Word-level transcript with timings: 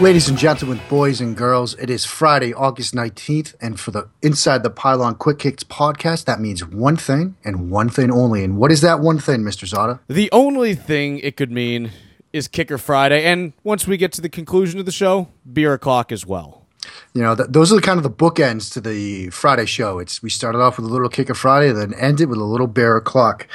Ladies 0.00 0.30
and 0.30 0.38
gentlemen, 0.38 0.80
boys 0.88 1.20
and 1.20 1.36
girls, 1.36 1.74
it 1.74 1.90
is 1.90 2.06
Friday, 2.06 2.54
August 2.54 2.94
19th, 2.94 3.54
and 3.60 3.78
for 3.78 3.90
the 3.90 4.08
Inside 4.22 4.62
the 4.62 4.70
Pylon 4.70 5.14
Quick 5.16 5.38
Kicks 5.38 5.62
podcast, 5.62 6.24
that 6.24 6.40
means 6.40 6.64
one 6.64 6.96
thing 6.96 7.36
and 7.44 7.70
one 7.70 7.90
thing 7.90 8.10
only. 8.10 8.42
And 8.42 8.56
what 8.56 8.72
is 8.72 8.80
that 8.80 9.00
one 9.00 9.18
thing, 9.18 9.42
Mr. 9.42 9.68
Zodda? 9.68 10.00
The 10.08 10.30
only 10.32 10.74
thing 10.74 11.18
it 11.18 11.36
could 11.36 11.52
mean 11.52 11.90
is 12.32 12.48
Kicker 12.48 12.78
Friday, 12.78 13.24
and 13.24 13.52
once 13.62 13.86
we 13.86 13.98
get 13.98 14.10
to 14.12 14.22
the 14.22 14.30
conclusion 14.30 14.80
of 14.80 14.86
the 14.86 14.92
show, 14.92 15.28
beer 15.52 15.74
o'clock 15.74 16.10
as 16.12 16.24
well. 16.24 16.59
You 17.12 17.22
know, 17.22 17.34
th- 17.34 17.48
those 17.50 17.72
are 17.72 17.76
the 17.76 17.82
kind 17.82 17.98
of 17.98 18.04
the 18.04 18.10
bookends 18.10 18.72
to 18.72 18.80
the 18.80 19.30
Friday 19.30 19.66
show. 19.66 19.98
It's 19.98 20.22
we 20.22 20.30
started 20.30 20.58
off 20.58 20.78
with 20.78 20.86
a 20.86 20.92
little 20.92 21.08
Kicker 21.08 21.34
Friday, 21.34 21.72
then 21.72 21.94
ended 21.94 22.28
with 22.28 22.38
a 22.38 22.44
little 22.44 22.66
Bear 22.66 22.96
O'clock. 22.96 23.46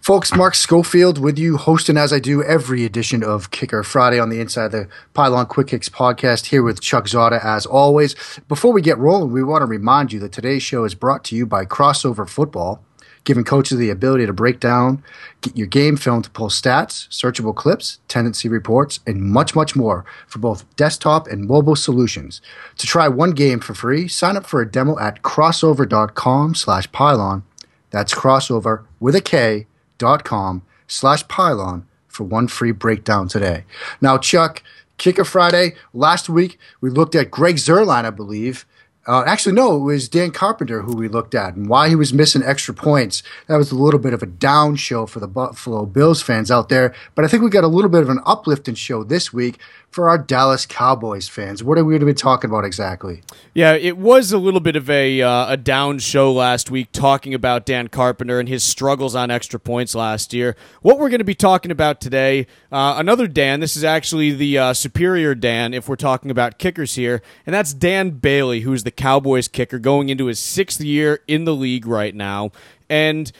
Folks, 0.00 0.34
Mark 0.34 0.54
Schofield 0.54 1.18
with 1.18 1.38
you, 1.38 1.56
hosting 1.56 1.96
as 1.96 2.12
I 2.12 2.18
do 2.20 2.42
every 2.42 2.84
edition 2.84 3.22
of 3.22 3.50
Kicker 3.50 3.82
Friday 3.82 4.18
on 4.18 4.30
the 4.30 4.40
Inside 4.40 4.68
the 4.68 4.88
Pylon 5.12 5.46
Quick 5.46 5.68
Kicks 5.68 5.88
podcast, 5.88 6.46
here 6.46 6.62
with 6.62 6.80
Chuck 6.80 7.04
Zodda 7.04 7.44
as 7.44 7.66
always. 7.66 8.14
Before 8.48 8.72
we 8.72 8.80
get 8.80 8.98
rolling, 8.98 9.32
we 9.32 9.42
want 9.42 9.62
to 9.62 9.66
remind 9.66 10.12
you 10.12 10.20
that 10.20 10.32
today's 10.32 10.62
show 10.62 10.84
is 10.84 10.94
brought 10.94 11.24
to 11.24 11.36
you 11.36 11.46
by 11.46 11.66
Krossover 11.66 12.28
Football 12.28 12.82
giving 13.24 13.44
coaches 13.44 13.78
the 13.78 13.90
ability 13.90 14.26
to 14.26 14.32
break 14.32 14.60
down 14.60 15.02
get 15.40 15.56
your 15.56 15.66
game 15.66 15.96
film 15.96 16.22
to 16.22 16.30
pull 16.30 16.48
stats, 16.48 17.08
searchable 17.08 17.54
clips, 17.54 17.98
tendency 18.08 18.48
reports, 18.48 19.00
and 19.06 19.22
much, 19.22 19.54
much 19.54 19.74
more 19.74 20.04
for 20.26 20.38
both 20.38 20.64
desktop 20.76 21.26
and 21.26 21.46
mobile 21.46 21.76
solutions. 21.76 22.40
To 22.78 22.86
try 22.86 23.08
one 23.08 23.30
game 23.30 23.60
for 23.60 23.74
free, 23.74 24.08
sign 24.08 24.36
up 24.36 24.46
for 24.46 24.60
a 24.60 24.70
demo 24.70 24.98
at 24.98 25.22
krossover.com 25.22 26.54
slash 26.54 26.90
pylon. 26.92 27.42
That's 27.90 28.14
crossover 28.14 28.84
with 29.00 29.14
a 29.14 29.20
K 29.20 29.66
dot 29.98 30.24
com 30.24 30.62
slash 30.86 31.26
pylon 31.28 31.86
for 32.08 32.24
one 32.24 32.48
free 32.48 32.72
breakdown 32.72 33.28
today. 33.28 33.64
Now, 34.00 34.18
Chuck, 34.18 34.62
Kicker 34.98 35.24
Friday, 35.24 35.74
last 35.94 36.28
week 36.28 36.58
we 36.80 36.90
looked 36.90 37.14
at 37.14 37.30
Greg 37.30 37.56
Zuerlein, 37.56 38.04
I 38.04 38.10
believe, 38.10 38.66
uh, 39.10 39.24
actually, 39.26 39.56
no, 39.56 39.74
it 39.74 39.80
was 39.80 40.08
Dan 40.08 40.30
Carpenter 40.30 40.82
who 40.82 40.94
we 40.94 41.08
looked 41.08 41.34
at 41.34 41.56
and 41.56 41.68
why 41.68 41.88
he 41.88 41.96
was 41.96 42.12
missing 42.12 42.44
extra 42.44 42.72
points. 42.72 43.24
That 43.48 43.56
was 43.56 43.72
a 43.72 43.74
little 43.74 43.98
bit 43.98 44.14
of 44.14 44.22
a 44.22 44.26
down 44.26 44.76
show 44.76 45.04
for 45.04 45.18
the 45.18 45.26
Buffalo 45.26 45.84
Bills 45.84 46.22
fans 46.22 46.48
out 46.48 46.68
there. 46.68 46.94
But 47.16 47.24
I 47.24 47.28
think 47.28 47.42
we 47.42 47.50
got 47.50 47.64
a 47.64 47.66
little 47.66 47.90
bit 47.90 48.02
of 48.02 48.08
an 48.08 48.20
uplifting 48.24 48.76
show 48.76 49.02
this 49.02 49.32
week 49.32 49.58
for 49.90 50.08
our 50.08 50.18
Dallas 50.18 50.66
Cowboys 50.66 51.28
fans. 51.28 51.64
What 51.64 51.76
are 51.76 51.84
we 51.84 51.92
going 51.92 52.00
to 52.00 52.06
be 52.06 52.14
talking 52.14 52.48
about 52.48 52.64
exactly? 52.64 53.22
Yeah, 53.54 53.72
it 53.72 53.98
was 53.98 54.30
a 54.30 54.38
little 54.38 54.60
bit 54.60 54.76
of 54.76 54.88
a 54.88 55.20
uh, 55.20 55.52
a 55.52 55.56
down 55.56 55.98
show 55.98 56.32
last 56.32 56.70
week 56.70 56.92
talking 56.92 57.34
about 57.34 57.66
Dan 57.66 57.88
Carpenter 57.88 58.38
and 58.38 58.48
his 58.48 58.62
struggles 58.62 59.14
on 59.16 59.30
extra 59.30 59.58
points 59.58 59.94
last 59.94 60.32
year. 60.32 60.56
What 60.82 60.98
we're 60.98 61.08
going 61.08 61.18
to 61.18 61.24
be 61.24 61.34
talking 61.34 61.72
about 61.72 62.00
today, 62.00 62.46
uh, 62.70 62.94
another 62.98 63.26
Dan. 63.26 63.60
This 63.60 63.76
is 63.76 63.82
actually 63.82 64.30
the 64.30 64.58
uh, 64.58 64.74
superior 64.74 65.34
Dan 65.34 65.74
if 65.74 65.88
we're 65.88 65.96
talking 65.96 66.30
about 66.30 66.58
kickers 66.58 66.94
here, 66.94 67.20
and 67.44 67.52
that's 67.52 67.74
Dan 67.74 68.10
Bailey, 68.10 68.60
who's 68.60 68.84
the 68.84 68.92
Cowboys 69.00 69.48
kicker 69.48 69.78
going 69.78 70.10
into 70.10 70.26
his 70.26 70.38
sixth 70.38 70.80
year 70.82 71.20
in 71.26 71.44
the 71.44 71.54
league 71.54 71.86
right 71.86 72.14
now, 72.14 72.52
and 72.90 73.32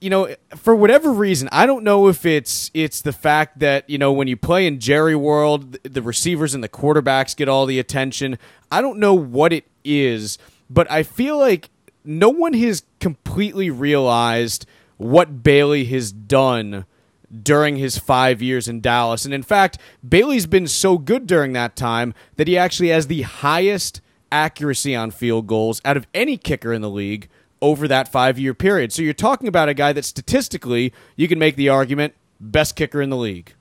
you 0.00 0.10
know, 0.10 0.34
for 0.56 0.74
whatever 0.74 1.12
reason, 1.12 1.48
I 1.52 1.66
don't 1.66 1.84
know 1.84 2.08
if 2.08 2.24
it's 2.24 2.70
it's 2.72 3.02
the 3.02 3.12
fact 3.12 3.58
that 3.58 3.88
you 3.90 3.98
know 3.98 4.12
when 4.12 4.28
you 4.28 4.36
play 4.36 4.66
in 4.66 4.78
Jerry 4.78 5.16
World, 5.16 5.78
the 5.82 6.02
receivers 6.02 6.54
and 6.54 6.62
the 6.62 6.68
quarterbacks 6.68 7.36
get 7.36 7.48
all 7.48 7.66
the 7.66 7.78
attention. 7.78 8.38
I 8.70 8.80
don't 8.80 8.98
know 8.98 9.14
what 9.14 9.52
it 9.52 9.64
is, 9.84 10.38
but 10.70 10.90
I 10.90 11.02
feel 11.02 11.36
like 11.38 11.70
no 12.04 12.28
one 12.28 12.52
has 12.54 12.84
completely 13.00 13.70
realized 13.70 14.66
what 14.98 15.42
Bailey 15.42 15.84
has 15.86 16.12
done 16.12 16.84
during 17.42 17.76
his 17.76 17.98
five 17.98 18.42
years 18.42 18.68
in 18.68 18.80
Dallas. 18.80 19.24
And 19.24 19.32
in 19.34 19.42
fact, 19.42 19.78
Bailey's 20.06 20.46
been 20.46 20.68
so 20.68 20.98
good 20.98 21.26
during 21.26 21.54
that 21.54 21.76
time 21.76 22.14
that 22.36 22.46
he 22.46 22.58
actually 22.58 22.88
has 22.88 23.06
the 23.06 23.22
highest 23.22 24.00
accuracy 24.32 24.96
on 24.96 25.12
field 25.12 25.46
goals 25.46 25.80
out 25.84 25.96
of 25.96 26.06
any 26.12 26.36
kicker 26.36 26.72
in 26.72 26.82
the 26.82 26.90
league 26.90 27.28
over 27.60 27.86
that 27.86 28.08
five 28.08 28.38
year 28.38 28.54
period. 28.54 28.92
So 28.92 29.02
you're 29.02 29.14
talking 29.14 29.46
about 29.46 29.68
a 29.68 29.74
guy 29.74 29.92
that 29.92 30.04
statistically 30.04 30.92
you 31.14 31.28
can 31.28 31.38
make 31.38 31.54
the 31.54 31.68
argument 31.68 32.14
best 32.40 32.74
kicker 32.74 33.00
in 33.00 33.10
the 33.10 33.16
league. 33.16 33.54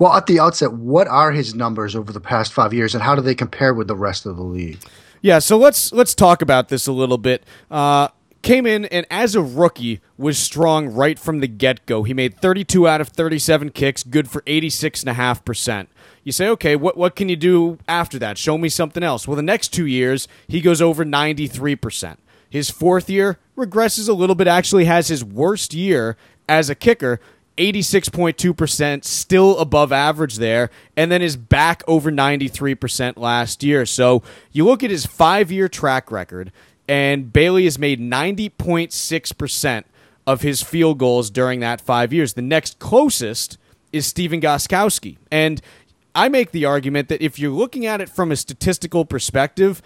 Well, 0.00 0.12
at 0.12 0.26
the 0.26 0.40
outset, 0.40 0.72
what 0.72 1.06
are 1.06 1.30
his 1.30 1.54
numbers 1.54 1.94
over 1.94 2.12
the 2.12 2.20
past 2.20 2.52
five 2.52 2.74
years, 2.74 2.94
and 2.94 3.02
how 3.02 3.14
do 3.14 3.22
they 3.22 3.36
compare 3.36 3.72
with 3.72 3.86
the 3.86 3.94
rest 3.94 4.26
of 4.26 4.36
the 4.36 4.42
league? 4.42 4.80
Yeah, 5.20 5.38
so 5.38 5.56
let's 5.56 5.92
let's 5.92 6.16
talk 6.16 6.42
about 6.42 6.68
this 6.68 6.88
a 6.88 6.92
little 6.92 7.18
bit. 7.18 7.44
Uh, 7.70 8.08
came 8.42 8.66
in 8.66 8.84
and 8.86 9.06
as 9.08 9.36
a 9.36 9.42
rookie 9.42 10.00
was 10.18 10.36
strong 10.36 10.88
right 10.88 11.16
from 11.16 11.38
the 11.38 11.46
get-go. 11.46 12.02
He 12.02 12.12
made 12.12 12.40
32 12.40 12.88
out 12.88 13.00
of 13.00 13.08
37 13.08 13.70
kicks, 13.70 14.02
good 14.02 14.28
for 14.28 14.42
86.5%. 14.42 15.86
You 16.24 16.32
say, 16.32 16.48
okay, 16.48 16.76
what, 16.76 16.96
what 16.96 17.16
can 17.16 17.28
you 17.28 17.36
do 17.36 17.78
after 17.88 18.18
that? 18.20 18.38
Show 18.38 18.56
me 18.56 18.68
something 18.68 19.02
else. 19.02 19.26
Well, 19.26 19.36
the 19.36 19.42
next 19.42 19.68
two 19.68 19.86
years, 19.86 20.28
he 20.46 20.60
goes 20.60 20.80
over 20.80 21.04
93%. 21.04 22.16
His 22.48 22.70
fourth 22.70 23.10
year 23.10 23.38
regresses 23.56 24.08
a 24.08 24.12
little 24.12 24.36
bit, 24.36 24.46
actually 24.46 24.84
has 24.84 25.08
his 25.08 25.24
worst 25.24 25.74
year 25.74 26.16
as 26.48 26.70
a 26.70 26.74
kicker. 26.74 27.20
86.2%, 27.58 29.04
still 29.04 29.58
above 29.58 29.92
average 29.92 30.36
there, 30.36 30.70
and 30.96 31.12
then 31.12 31.20
is 31.20 31.36
back 31.36 31.82
over 31.86 32.10
93% 32.10 33.18
last 33.18 33.62
year. 33.62 33.84
So 33.84 34.22
you 34.52 34.64
look 34.64 34.82
at 34.82 34.90
his 34.90 35.04
five 35.04 35.52
year 35.52 35.68
track 35.68 36.10
record, 36.10 36.50
and 36.88 37.32
Bailey 37.32 37.64
has 37.64 37.78
made 37.78 38.00
90.6% 38.00 39.84
of 40.26 40.40
his 40.40 40.62
field 40.62 40.98
goals 40.98 41.30
during 41.30 41.60
that 41.60 41.80
five 41.80 42.12
years. 42.12 42.34
The 42.34 42.42
next 42.42 42.78
closest 42.78 43.58
is 43.92 44.06
Stephen 44.06 44.40
Gostkowski. 44.40 45.18
And 45.30 45.60
I 46.14 46.28
make 46.28 46.50
the 46.50 46.64
argument 46.64 47.08
that 47.08 47.22
if 47.22 47.38
you're 47.38 47.52
looking 47.52 47.86
at 47.86 48.00
it 48.00 48.08
from 48.08 48.30
a 48.30 48.36
statistical 48.36 49.04
perspective, 49.04 49.80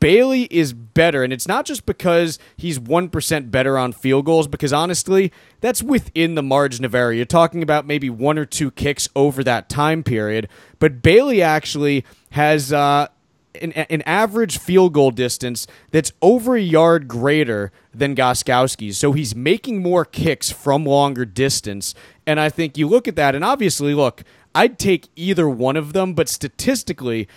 Bailey 0.00 0.44
is 0.50 0.72
better. 0.72 1.22
And 1.22 1.32
it's 1.32 1.46
not 1.46 1.66
just 1.66 1.84
because 1.84 2.38
he's 2.56 2.78
1% 2.78 3.50
better 3.50 3.76
on 3.76 3.92
field 3.92 4.24
goals, 4.24 4.48
because 4.48 4.72
honestly, 4.72 5.32
that's 5.60 5.82
within 5.82 6.34
the 6.34 6.42
margin 6.42 6.84
of 6.84 6.94
error. 6.94 7.12
You're 7.12 7.26
talking 7.26 7.62
about 7.62 7.86
maybe 7.86 8.08
one 8.08 8.38
or 8.38 8.46
two 8.46 8.70
kicks 8.70 9.08
over 9.14 9.44
that 9.44 9.68
time 9.68 10.02
period. 10.02 10.48
But 10.78 11.02
Bailey 11.02 11.42
actually 11.42 12.04
has. 12.30 12.72
Uh, 12.72 13.08
an, 13.62 13.72
an, 13.72 14.02
average 14.02 14.58
field 14.58 14.92
goal 14.92 15.10
distance 15.10 15.66
that's 15.90 16.12
over 16.20 16.56
a 16.56 16.60
yard 16.60 17.08
greater 17.08 17.72
than 17.94 18.14
Gostkowski's. 18.14 18.98
So 18.98 19.12
he's 19.12 19.34
making 19.34 19.82
more 19.82 20.04
kicks 20.04 20.50
from 20.50 20.84
longer 20.84 21.24
distance. 21.24 21.94
And 22.26 22.38
I 22.38 22.50
think 22.50 22.76
you 22.76 22.86
look 22.86 23.08
at 23.08 23.16
that, 23.16 23.34
and 23.34 23.42
obviously, 23.42 23.94
look, 23.94 24.24
I'd 24.56 24.78
take 24.78 25.08
either 25.16 25.46
one 25.46 25.76
of 25.76 25.92
them, 25.92 26.14
but 26.14 26.30
statistically, 26.30 27.28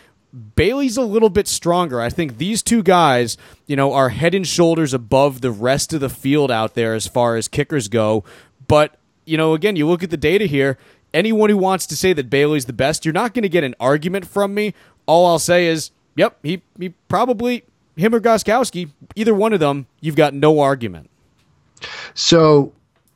Bailey's 0.56 0.96
a 0.96 1.02
little 1.02 1.30
bit 1.30 1.50
stronger. 1.50 2.00
I 2.00 2.10
think 2.10 2.38
these 2.38 2.64
two 2.64 2.82
guys, 2.82 3.36
you 3.68 3.76
know, 3.76 3.92
are 3.92 4.08
head 4.08 4.34
and 4.34 4.48
shoulders 4.48 4.94
above 4.94 5.42
the 5.42 5.52
rest 5.52 5.92
of 5.92 6.00
the 6.00 6.10
field 6.10 6.50
out 6.50 6.76
there 6.76 6.94
as 6.94 7.08
far 7.08 7.36
as 7.36 7.50
kickers 7.50 7.90
go. 7.90 8.24
But, 8.70 8.98
you 9.26 9.36
know, 9.36 9.54
again, 9.54 9.76
you 9.76 9.86
look 9.86 10.02
at 10.02 10.12
the 10.12 10.18
data 10.18 10.46
here, 10.46 10.78
anyone 11.14 11.50
who 11.50 11.58
wants 11.58 11.86
to 11.88 11.98
say 11.98 12.14
that 12.14 12.30
Bailey's 12.30 12.68
the 12.68 12.74
best, 12.74 13.04
you're 13.04 13.14
not 13.14 13.34
going 13.34 13.44
to 13.44 13.50
get 13.50 13.66
an 13.66 13.76
argument 13.82 14.26
from 14.26 14.54
me. 14.54 14.74
All 15.06 15.26
I'll 15.26 15.40
say 15.40 15.68
is, 15.68 15.92
yep, 16.16 16.38
he, 16.42 16.62
he 16.80 16.94
probably, 17.10 17.64
him 17.98 18.16
or 18.16 18.22
Gostkowski, 18.22 18.92
either 19.18 19.34
one 19.34 19.52
of 19.52 19.60
them, 19.60 19.88
you've 20.00 20.16
got 20.16 20.34
no 20.34 20.62
argument. 20.62 21.10
So, 22.14 22.72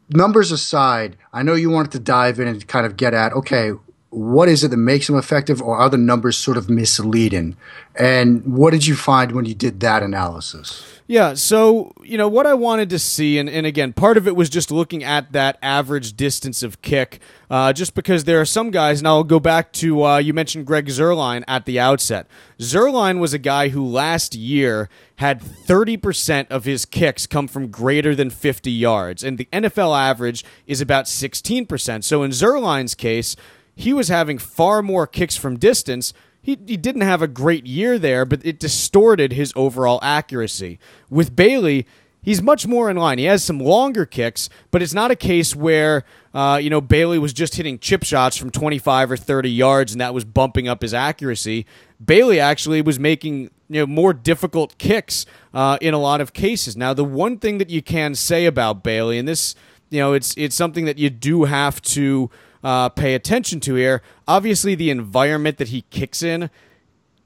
numbers 0.10 0.52
aside, 0.52 1.16
I 1.32 1.42
know 1.42 1.54
you 1.54 1.70
wanted 1.70 1.94
to 1.94 2.00
dive 2.00 2.40
in 2.42 2.50
and 2.50 2.68
kind 2.68 2.86
of 2.86 2.98
get 2.98 3.14
at, 3.14 3.32
okay, 3.32 3.72
what 4.14 4.48
is 4.48 4.64
it 4.64 4.70
that 4.70 4.78
makes 4.78 5.08
them 5.08 5.18
effective 5.18 5.62
or 5.62 5.78
are 5.78 5.90
the 5.90 5.98
numbers 5.98 6.38
sort 6.38 6.58
of 6.58 6.70
misleading? 6.70 7.58
And 7.96 8.56
what 8.56 8.72
did 8.72 8.86
you 8.86 8.96
find 8.96 9.32
when 9.32 9.46
you 9.46 9.56
did 9.56 9.80
that 9.80 10.04
analysis? 10.04 10.94
Yeah 11.08 11.34
so 11.34 11.92
you 12.02 12.18
know 12.18 12.30
what 12.30 12.48
i 12.48 12.54
wanted 12.54 12.90
to 12.90 12.98
see 12.98 13.38
and, 13.38 13.50
and 13.50 13.66
again 13.66 13.92
part 13.92 14.16
of 14.16 14.28
it 14.28 14.36
was 14.36 14.50
just 14.50 14.72
looking 14.72 15.04
at 15.04 15.34
that 15.34 15.58
average 15.62 16.14
distance 16.16 16.64
of 16.64 16.82
kick 16.82 17.20
uh, 17.50 17.74
just 17.74 17.94
because 17.94 18.24
there 18.24 18.40
are 18.40 18.46
some 18.46 18.72
guys 18.72 19.00
and 19.00 19.08
i'll 19.08 19.24
go 19.24 19.40
back 19.40 19.74
to 19.74 20.04
uh, 20.04 20.18
you 20.18 20.34
mentioned 20.34 20.66
greg 20.66 20.88
zuerlein 20.88 21.44
at 21.48 21.66
the 21.66 21.80
outset. 21.80 22.28
Zuerlein 22.60 23.20
was 23.20 23.34
a 23.34 23.38
guy 23.38 23.70
who 23.70 23.86
last 23.86 24.36
year 24.36 24.88
had 25.18 25.42
30% 25.42 26.48
of 26.50 26.64
his 26.64 26.86
kicks 26.86 27.28
come 27.28 27.48
from 27.48 27.68
greater 27.68 28.16
than 28.16 28.30
50 28.30 28.72
yards 28.72 29.24
and 29.24 29.38
the 29.38 29.50
nfl 29.52 29.98
average 29.98 30.46
is 30.66 30.80
about 30.80 31.06
16% 31.06 32.04
so 32.04 32.24
in 32.24 32.32
zuerlein's 32.32 32.96
case 32.96 33.36
he 33.76 33.94
was 33.94 34.08
having 34.08 34.38
far 34.38 34.82
more 34.82 35.08
kicks 35.08 35.36
from 35.36 35.58
distance. 35.58 36.14
He, 36.42 36.58
he 36.68 36.78
didn't 36.78 37.02
have 37.02 37.22
a 37.22 37.28
great 37.28 37.66
year 37.66 37.98
there, 37.98 38.26
but 38.26 38.46
it 38.46 38.60
distorted 38.60 39.34
his 39.34 39.54
overall 39.56 40.00
accuracy. 40.02 40.80
With 41.10 41.36
Bailey, 41.36 41.88
he's 42.22 42.42
much 42.42 42.68
more 42.68 42.90
in 42.90 42.98
line. 42.98 43.18
He 43.18 43.26
has 43.26 43.44
some 43.44 43.60
longer 43.60 44.06
kicks, 44.06 44.50
but 44.72 44.82
it's 44.82 44.94
not 44.94 45.12
a 45.12 45.16
case 45.16 45.56
where 45.56 46.04
uh, 46.34 46.60
you 46.62 46.70
know 46.70 46.82
Bailey 46.82 47.20
was 47.20 47.34
just 47.34 47.56
hitting 47.56 47.80
chip 47.80 48.04
shots 48.04 48.38
from 48.38 48.50
25 48.50 49.12
or 49.12 49.18
30 49.18 49.50
yards 49.50 49.92
and 49.92 50.02
that 50.02 50.14
was 50.14 50.26
bumping 50.26 50.68
up 50.68 50.82
his 50.82 50.94
accuracy. 50.94 51.66
Bailey 52.04 52.40
actually 52.40 52.82
was 52.82 53.00
making 53.00 53.52
you 53.70 53.82
know 53.82 53.88
more 53.88 54.14
difficult 54.14 54.78
kicks 54.78 55.26
uh, 55.54 55.78
in 55.82 55.94
a 55.94 56.00
lot 56.00 56.22
of 56.22 56.34
cases. 56.34 56.76
Now, 56.76 56.94
the 56.94 57.04
one 57.04 57.38
thing 57.38 57.58
that 57.58 57.70
you 57.70 57.82
can 57.82 58.16
say 58.16 58.46
about 58.46 58.84
Bailey, 58.84 59.18
and 59.18 59.28
this 59.28 59.56
you 59.90 60.00
know 60.00 60.14
it's 60.14 60.34
it's 60.38 60.56
something 60.56 60.86
that 60.86 60.98
you 60.98 61.10
do 61.10 61.46
have 61.46 61.82
to 61.84 62.30
uh, 62.64 62.90
pay 62.90 63.14
attention 63.16 63.60
to 63.62 63.76
here. 63.76 64.02
Obviously, 64.28 64.76
the 64.76 64.90
environment 64.90 65.58
that 65.58 65.70
he 65.70 65.82
kicks 65.90 66.24
in 66.24 66.50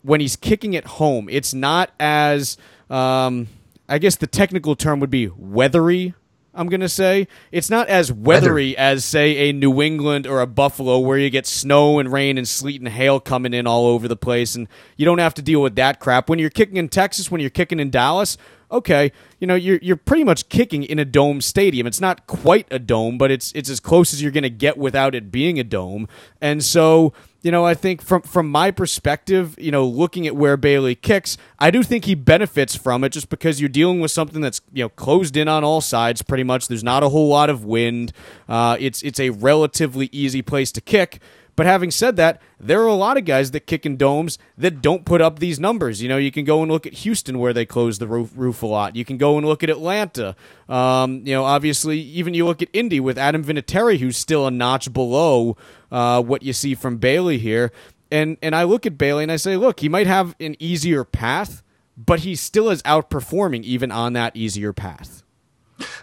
when 0.01 0.21
he's 0.21 0.35
kicking 0.35 0.75
at 0.75 0.85
home, 0.85 1.27
it's 1.29 1.53
not 1.53 1.91
as 1.99 2.57
um, 2.89 3.47
I 3.89 3.99
guess 3.99 4.15
the 4.15 4.27
technical 4.27 4.75
term 4.75 4.99
would 4.99 5.09
be 5.09 5.27
weathery. 5.27 6.13
I'm 6.57 6.67
going 6.67 6.81
to 6.81 6.89
say 6.89 7.27
it's 7.51 7.69
not 7.69 7.87
as 7.87 8.11
weathery 8.11 8.71
Weather. 8.71 8.81
as 8.81 9.05
say 9.05 9.49
a 9.49 9.53
New 9.53 9.81
England 9.81 10.25
or 10.25 10.41
a 10.41 10.47
Buffalo 10.47 10.99
where 10.99 11.17
you 11.17 11.29
get 11.29 11.45
snow 11.45 11.99
and 11.99 12.11
rain 12.11 12.37
and 12.37 12.47
sleet 12.47 12.81
and 12.81 12.89
hail 12.89 13.19
coming 13.19 13.53
in 13.53 13.67
all 13.67 13.85
over 13.85 14.07
the 14.07 14.15
place 14.15 14.55
and 14.55 14.67
you 14.95 15.05
don't 15.05 15.19
have 15.19 15.33
to 15.35 15.41
deal 15.41 15.61
with 15.61 15.75
that 15.75 15.99
crap. 15.99 16.29
When 16.29 16.39
you're 16.39 16.49
kicking 16.49 16.77
in 16.77 16.89
Texas, 16.89 17.29
when 17.29 17.39
you're 17.41 17.49
kicking 17.49 17.79
in 17.79 17.89
Dallas, 17.89 18.37
okay, 18.71 19.11
you 19.39 19.47
know, 19.47 19.55
you're 19.55 19.79
you're 19.81 19.97
pretty 19.97 20.23
much 20.23 20.49
kicking 20.49 20.83
in 20.83 20.99
a 20.99 21.05
dome 21.05 21.41
stadium. 21.41 21.87
It's 21.87 22.01
not 22.01 22.27
quite 22.27 22.67
a 22.71 22.79
dome, 22.79 23.17
but 23.17 23.31
it's 23.31 23.51
it's 23.53 23.69
as 23.69 23.79
close 23.79 24.13
as 24.13 24.21
you're 24.21 24.31
going 24.31 24.43
to 24.43 24.49
get 24.49 24.77
without 24.77 25.15
it 25.15 25.31
being 25.31 25.59
a 25.59 25.63
dome. 25.63 26.07
And 26.41 26.63
so, 26.63 27.13
you 27.41 27.51
know, 27.51 27.65
I 27.65 27.75
think 27.75 28.01
from 28.01 28.23
from 28.23 28.49
my 28.49 28.71
perspective, 28.71 29.55
you 29.59 29.71
know, 29.71 29.85
looking 29.85 30.25
at 30.27 30.35
where 30.35 30.57
Bailey 30.57 30.95
kicks, 30.95 31.37
I 31.59 31.71
do 31.71 31.83
think 31.83 32.05
he 32.05 32.15
benefits 32.15 32.75
from 32.75 33.03
it 33.03 33.09
just 33.09 33.29
because 33.29 33.61
you're 33.61 33.69
dealing 33.69 33.99
with 33.99 34.11
something 34.11 34.41
that's 34.41 34.61
you 34.73 34.83
know 34.83 34.89
closed 34.89 35.37
in 35.37 35.47
on 35.47 35.63
all 35.63 35.81
sides. 35.81 36.21
Pretty 36.21 36.43
much, 36.43 36.67
there's 36.67 36.83
not 36.83 37.03
a 37.03 37.09
whole 37.09 37.27
lot 37.27 37.49
of 37.49 37.63
wind. 37.63 38.11
Uh, 38.49 38.77
it's 38.79 39.01
it's 39.03 39.19
a 39.19 39.29
relatively 39.29 40.09
easy 40.11 40.41
place 40.41 40.71
to 40.73 40.81
kick. 40.81 41.19
But 41.57 41.65
having 41.65 41.89
said 41.89 42.17
that, 42.17 42.39
there 42.59 42.83
are 42.83 42.87
a 42.87 42.93
lot 42.93 43.17
of 43.17 43.25
guys 43.25 43.49
that 43.51 43.61
kick 43.61 43.83
in 43.83 43.97
domes 43.97 44.37
that 44.59 44.79
don't 44.79 45.05
put 45.05 45.21
up 45.21 45.39
these 45.39 45.59
numbers. 45.59 46.03
You 46.03 46.07
know, 46.07 46.17
you 46.17 46.31
can 46.31 46.45
go 46.45 46.61
and 46.61 46.71
look 46.71 46.85
at 46.85 46.93
Houston 46.93 47.39
where 47.39 47.51
they 47.51 47.65
close 47.65 47.97
the 47.97 48.07
roof, 48.07 48.31
roof 48.35 48.61
a 48.61 48.67
lot. 48.67 48.95
You 48.95 49.03
can 49.03 49.17
go 49.17 49.37
and 49.39 49.45
look 49.45 49.63
at 49.63 49.69
Atlanta. 49.71 50.35
Um, 50.69 51.23
you 51.25 51.33
know, 51.33 51.43
obviously, 51.43 51.99
even 51.99 52.35
you 52.35 52.45
look 52.45 52.61
at 52.61 52.69
Indy 52.73 52.99
with 52.99 53.17
Adam 53.17 53.43
Vinatieri, 53.43 53.97
who's 53.97 54.17
still 54.17 54.45
a 54.45 54.51
notch 54.51 54.93
below 54.93 55.57
uh, 55.91 56.21
what 56.21 56.43
you 56.43 56.53
see 56.53 56.75
from 56.75 56.97
Bailey 56.97 57.39
here. 57.39 57.71
And 58.11 58.37
and 58.43 58.55
I 58.55 58.63
look 58.63 58.85
at 58.85 58.97
Bailey 58.97 59.23
and 59.23 59.31
I 59.31 59.37
say, 59.37 59.57
look, 59.57 59.79
he 59.79 59.89
might 59.89 60.07
have 60.07 60.35
an 60.39 60.55
easier 60.59 61.03
path, 61.03 61.63
but 61.97 62.19
he 62.19 62.35
still 62.35 62.69
is 62.69 62.83
outperforming 62.83 63.63
even 63.63 63.91
on 63.91 64.13
that 64.13 64.35
easier 64.35 64.73
path. 64.73 65.23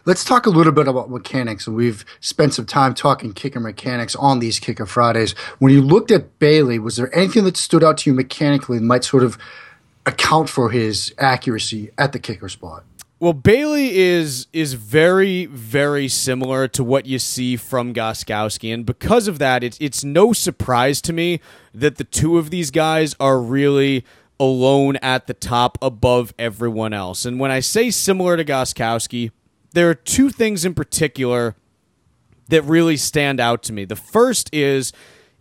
Let's 0.07 0.23
talk 0.23 0.45
a 0.45 0.51
little 0.51 0.73
bit 0.73 0.87
about 0.87 1.11
mechanics. 1.11 1.67
And 1.67 1.75
we've 1.75 2.05
spent 2.21 2.53
some 2.55 2.67
time 2.67 2.95
talking 2.95 3.33
kicker 3.33 3.61
mechanics 3.61 4.15
on 4.17 4.39
these 4.39 4.59
Kicker 4.59 4.85
Fridays. 4.87 5.33
When 5.59 5.73
you 5.73 5.81
looked 5.81 6.11
at 6.11 6.39
Bailey, 6.39 6.79
was 6.79 6.97
there 6.97 7.15
anything 7.17 7.45
that 7.45 7.57
stood 7.57 7.83
out 7.83 7.99
to 7.99 8.11
you 8.11 8.15
mechanically 8.15 8.79
that 8.79 8.85
might 8.85 9.05
sort 9.05 9.23
of 9.23 9.39
account 10.05 10.51
for 10.51 10.71
his 10.71 11.15
accuracy 11.19 11.91
at 11.97 12.13
the 12.13 12.19
kicker 12.19 12.51
spot? 12.51 12.85
Well, 13.21 13.33
Bailey 13.33 13.97
is 13.97 14.49
is 14.53 14.75
very 14.75 15.47
very 15.47 16.09
similar 16.09 16.69
to 16.69 16.85
what 16.85 17.07
you 17.07 17.19
see 17.19 17.57
from 17.57 17.95
Gostkowski, 17.95 18.75
and 18.75 18.85
because 18.85 19.29
of 19.29 19.39
that, 19.39 19.65
it's 19.65 19.79
it's 19.81 20.05
no 20.05 20.35
surprise 20.35 21.01
to 21.03 21.13
me 21.15 21.41
that 21.73 21.97
the 21.97 22.05
two 22.05 22.37
of 22.37 22.51
these 22.51 22.71
guys 22.71 23.17
are 23.19 23.41
really 23.41 24.05
alone 24.39 24.97
at 24.97 25.27
the 25.27 25.33
top 25.33 25.79
above 25.81 26.35
everyone 26.39 26.93
else. 26.93 27.25
And 27.25 27.41
when 27.41 27.51
I 27.51 27.61
say 27.61 27.91
similar 27.91 28.37
to 28.37 28.45
Gostkowski, 28.45 29.31
there 29.75 29.91
are 29.91 29.95
two 29.95 30.31
things 30.31 30.65
in 30.65 30.73
particular 30.73 31.57
that 32.49 32.63
really 32.63 32.97
stand 32.97 33.41
out 33.41 33.63
to 33.65 33.73
me. 33.73 33.85
The 33.85 33.97
first 33.97 34.49
is 34.53 34.93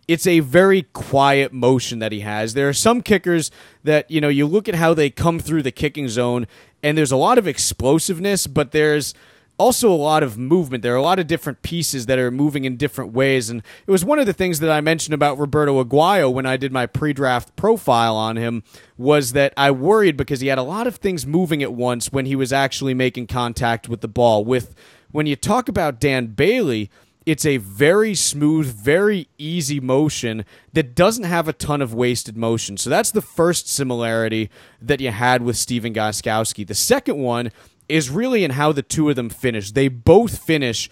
it's 0.08 0.26
a 0.26 0.40
very 0.40 0.82
quiet 0.82 1.52
motion 1.52 2.00
that 2.00 2.12
he 2.12 2.20
has. 2.20 2.54
There 2.54 2.68
are 2.68 2.74
some 2.74 3.00
kickers 3.00 3.50
that, 3.84 4.10
you 4.10 4.20
know, 4.20 4.28
you 4.28 4.46
look 4.46 4.68
at 4.68 4.74
how 4.74 4.92
they 4.92 5.08
come 5.08 5.38
through 5.38 5.62
the 5.62 5.70
kicking 5.70 6.08
zone 6.08 6.46
and 6.82 6.98
there's 6.98 7.12
a 7.12 7.16
lot 7.16 7.38
of 7.38 7.48
explosiveness, 7.48 8.46
but 8.46 8.72
there's 8.72 9.14
also 9.58 9.90
a 9.90 9.94
lot 9.94 10.22
of 10.22 10.36
movement. 10.36 10.82
There 10.82 10.92
are 10.92 10.96
a 10.96 11.02
lot 11.02 11.18
of 11.18 11.26
different 11.26 11.62
pieces 11.62 12.06
that 12.06 12.18
are 12.18 12.30
moving 12.30 12.64
in 12.64 12.76
different 12.76 13.12
ways. 13.12 13.50
And 13.50 13.62
it 13.86 13.90
was 13.90 14.04
one 14.04 14.18
of 14.18 14.26
the 14.26 14.32
things 14.32 14.60
that 14.60 14.70
I 14.70 14.80
mentioned 14.80 15.14
about 15.14 15.38
Roberto 15.38 15.82
Aguayo 15.82 16.32
when 16.32 16.46
I 16.46 16.56
did 16.56 16.72
my 16.72 16.86
pre-draft 16.86 17.54
profile 17.56 18.16
on 18.16 18.36
him 18.36 18.62
was 18.96 19.32
that 19.32 19.52
I 19.56 19.70
worried 19.70 20.16
because 20.16 20.40
he 20.40 20.48
had 20.48 20.58
a 20.58 20.62
lot 20.62 20.86
of 20.86 20.96
things 20.96 21.26
moving 21.26 21.62
at 21.62 21.72
once 21.72 22.12
when 22.12 22.26
he 22.26 22.36
was 22.36 22.52
actually 22.52 22.94
making 22.94 23.28
contact 23.28 23.88
with 23.88 24.00
the 24.00 24.08
ball. 24.08 24.44
With 24.44 24.74
when 25.12 25.26
you 25.26 25.36
talk 25.36 25.68
about 25.68 26.00
Dan 26.00 26.26
Bailey, 26.28 26.90
it's 27.26 27.46
a 27.46 27.56
very 27.56 28.14
smooth, 28.14 28.66
very 28.66 29.28
easy 29.38 29.80
motion 29.80 30.44
that 30.74 30.94
doesn't 30.94 31.24
have 31.24 31.48
a 31.48 31.54
ton 31.54 31.80
of 31.80 31.94
wasted 31.94 32.36
motion. 32.36 32.76
So 32.76 32.90
that's 32.90 33.10
the 33.10 33.22
first 33.22 33.68
similarity 33.68 34.50
that 34.82 35.00
you 35.00 35.10
had 35.10 35.42
with 35.42 35.56
Stephen 35.56 35.94
Gostkowski. 35.94 36.66
The 36.66 36.74
second 36.74 37.18
one 37.18 37.50
is 37.88 38.10
really 38.10 38.44
in 38.44 38.52
how 38.52 38.72
the 38.72 38.82
two 38.82 39.08
of 39.10 39.16
them 39.16 39.30
finish. 39.30 39.72
They 39.72 39.88
both 39.88 40.38
finish 40.38 40.90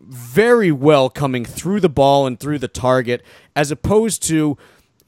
very 0.00 0.72
well 0.72 1.10
coming 1.10 1.44
through 1.44 1.80
the 1.80 1.88
ball 1.88 2.26
and 2.26 2.38
through 2.38 2.58
the 2.58 2.68
target, 2.68 3.22
as 3.54 3.70
opposed 3.70 4.22
to 4.24 4.56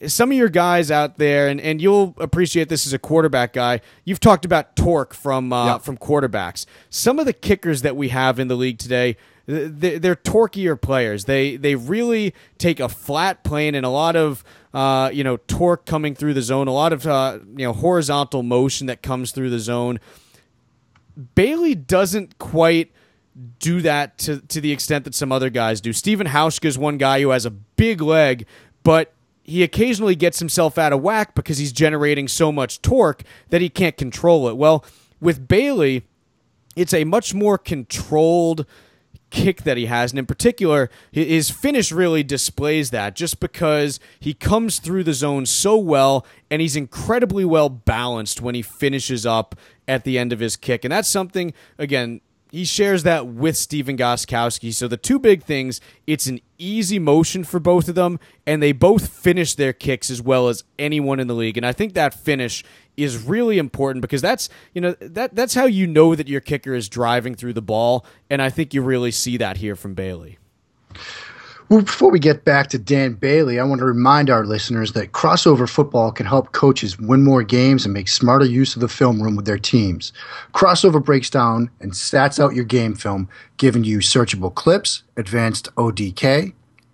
some 0.06 0.30
of 0.32 0.36
your 0.36 0.48
guys 0.48 0.90
out 0.90 1.18
there, 1.18 1.48
and, 1.48 1.60
and 1.60 1.80
you'll 1.80 2.14
appreciate 2.18 2.68
this 2.68 2.86
as 2.86 2.92
a 2.92 2.98
quarterback 2.98 3.52
guy. 3.52 3.80
You've 4.04 4.20
talked 4.20 4.44
about 4.44 4.76
torque 4.76 5.14
from 5.14 5.52
uh, 5.52 5.74
yep. 5.74 5.82
from 5.82 5.96
quarterbacks. 5.96 6.66
Some 6.90 7.18
of 7.18 7.26
the 7.26 7.32
kickers 7.32 7.82
that 7.82 7.96
we 7.96 8.08
have 8.08 8.38
in 8.38 8.48
the 8.48 8.56
league 8.56 8.78
today, 8.78 9.16
they're 9.46 10.16
torqueier 10.16 10.80
players. 10.80 11.24
They 11.24 11.56
they 11.56 11.74
really 11.74 12.34
take 12.58 12.80
a 12.80 12.88
flat 12.88 13.44
plane 13.44 13.74
and 13.74 13.86
a 13.86 13.90
lot 13.90 14.16
of 14.16 14.44
uh, 14.74 15.10
you 15.12 15.24
know 15.24 15.36
torque 15.36 15.86
coming 15.86 16.14
through 16.14 16.34
the 16.34 16.42
zone, 16.42 16.68
a 16.68 16.72
lot 16.72 16.92
of 16.92 17.06
uh, 17.06 17.38
you 17.56 17.64
know 17.64 17.72
horizontal 17.72 18.42
motion 18.42 18.86
that 18.88 19.02
comes 19.02 19.32
through 19.32 19.50
the 19.50 19.60
zone. 19.60 20.00
Bailey 21.34 21.74
doesn't 21.74 22.38
quite 22.38 22.92
do 23.58 23.80
that 23.80 24.18
to, 24.18 24.40
to 24.40 24.60
the 24.60 24.72
extent 24.72 25.04
that 25.04 25.14
some 25.14 25.32
other 25.32 25.50
guys 25.50 25.80
do. 25.80 25.92
Stephen 25.92 26.26
Hauschka 26.26 26.66
is 26.66 26.78
one 26.78 26.98
guy 26.98 27.20
who 27.20 27.30
has 27.30 27.46
a 27.46 27.50
big 27.50 28.00
leg, 28.00 28.46
but 28.82 29.14
he 29.42 29.62
occasionally 29.62 30.14
gets 30.14 30.38
himself 30.38 30.78
out 30.78 30.92
of 30.92 31.00
whack 31.00 31.34
because 31.34 31.58
he's 31.58 31.72
generating 31.72 32.28
so 32.28 32.52
much 32.52 32.82
torque 32.82 33.22
that 33.50 33.60
he 33.60 33.68
can't 33.68 33.96
control 33.96 34.48
it. 34.48 34.56
Well, 34.56 34.84
with 35.20 35.48
Bailey, 35.48 36.04
it's 36.76 36.94
a 36.94 37.04
much 37.04 37.34
more 37.34 37.58
controlled 37.58 38.66
kick 39.30 39.62
that 39.62 39.76
he 39.76 39.86
has. 39.86 40.12
And 40.12 40.18
in 40.18 40.26
particular, 40.26 40.90
his 41.10 41.50
finish 41.50 41.90
really 41.90 42.22
displays 42.22 42.90
that 42.90 43.16
just 43.16 43.40
because 43.40 43.98
he 44.20 44.34
comes 44.34 44.78
through 44.78 45.04
the 45.04 45.14
zone 45.14 45.46
so 45.46 45.76
well 45.76 46.26
and 46.50 46.60
he's 46.60 46.76
incredibly 46.76 47.44
well 47.44 47.70
balanced 47.70 48.42
when 48.42 48.54
he 48.54 48.62
finishes 48.62 49.26
up 49.26 49.56
at 49.88 50.04
the 50.04 50.18
end 50.18 50.32
of 50.32 50.40
his 50.40 50.56
kick. 50.56 50.84
And 50.84 50.92
that's 50.92 51.08
something, 51.08 51.52
again, 51.78 52.20
he 52.52 52.66
shares 52.66 53.02
that 53.04 53.26
with 53.26 53.56
Stephen 53.56 53.96
Gostkowski. 53.96 54.74
So 54.74 54.86
the 54.86 54.98
two 54.98 55.18
big 55.18 55.42
things, 55.42 55.80
it's 56.06 56.26
an 56.26 56.40
easy 56.58 56.98
motion 56.98 57.44
for 57.44 57.58
both 57.58 57.88
of 57.88 57.94
them, 57.94 58.20
and 58.46 58.62
they 58.62 58.72
both 58.72 59.08
finish 59.08 59.54
their 59.54 59.72
kicks 59.72 60.10
as 60.10 60.20
well 60.20 60.48
as 60.48 60.62
anyone 60.78 61.18
in 61.18 61.28
the 61.28 61.34
league. 61.34 61.56
And 61.56 61.64
I 61.64 61.72
think 61.72 61.94
that 61.94 62.12
finish 62.12 62.62
is 62.94 63.16
really 63.24 63.56
important 63.56 64.02
because 64.02 64.20
that's 64.20 64.50
you 64.74 64.80
know 64.82 64.92
that 65.00 65.34
that's 65.34 65.54
how 65.54 65.64
you 65.64 65.86
know 65.86 66.14
that 66.14 66.28
your 66.28 66.42
kicker 66.42 66.74
is 66.74 66.90
driving 66.90 67.34
through 67.34 67.54
the 67.54 67.62
ball, 67.62 68.04
and 68.28 68.42
I 68.42 68.50
think 68.50 68.74
you 68.74 68.82
really 68.82 69.12
see 69.12 69.38
that 69.38 69.56
here 69.56 69.74
from 69.74 69.94
Bailey. 69.94 70.38
Well, 71.72 71.80
before 71.80 72.10
we 72.10 72.18
get 72.18 72.44
back 72.44 72.66
to 72.68 72.78
Dan 72.78 73.14
Bailey, 73.14 73.58
I 73.58 73.64
want 73.64 73.78
to 73.78 73.86
remind 73.86 74.28
our 74.28 74.44
listeners 74.44 74.92
that 74.92 75.12
Krossover 75.12 75.66
football 75.66 76.12
can 76.12 76.26
help 76.26 76.52
coaches 76.52 76.98
win 76.98 77.24
more 77.24 77.42
games 77.42 77.86
and 77.86 77.94
make 77.94 78.08
smarter 78.08 78.44
use 78.44 78.74
of 78.74 78.82
the 78.82 78.88
film 78.88 79.22
room 79.22 79.36
with 79.36 79.46
their 79.46 79.56
teams. 79.56 80.12
Krossover 80.52 81.02
breaks 81.02 81.30
down 81.30 81.70
and 81.80 81.92
stats 81.92 82.38
out 82.38 82.54
your 82.54 82.66
game 82.66 82.94
film, 82.94 83.26
giving 83.56 83.84
you 83.84 84.00
searchable 84.00 84.54
clips, 84.54 85.02
advanced 85.16 85.74
ODK, 85.76 86.52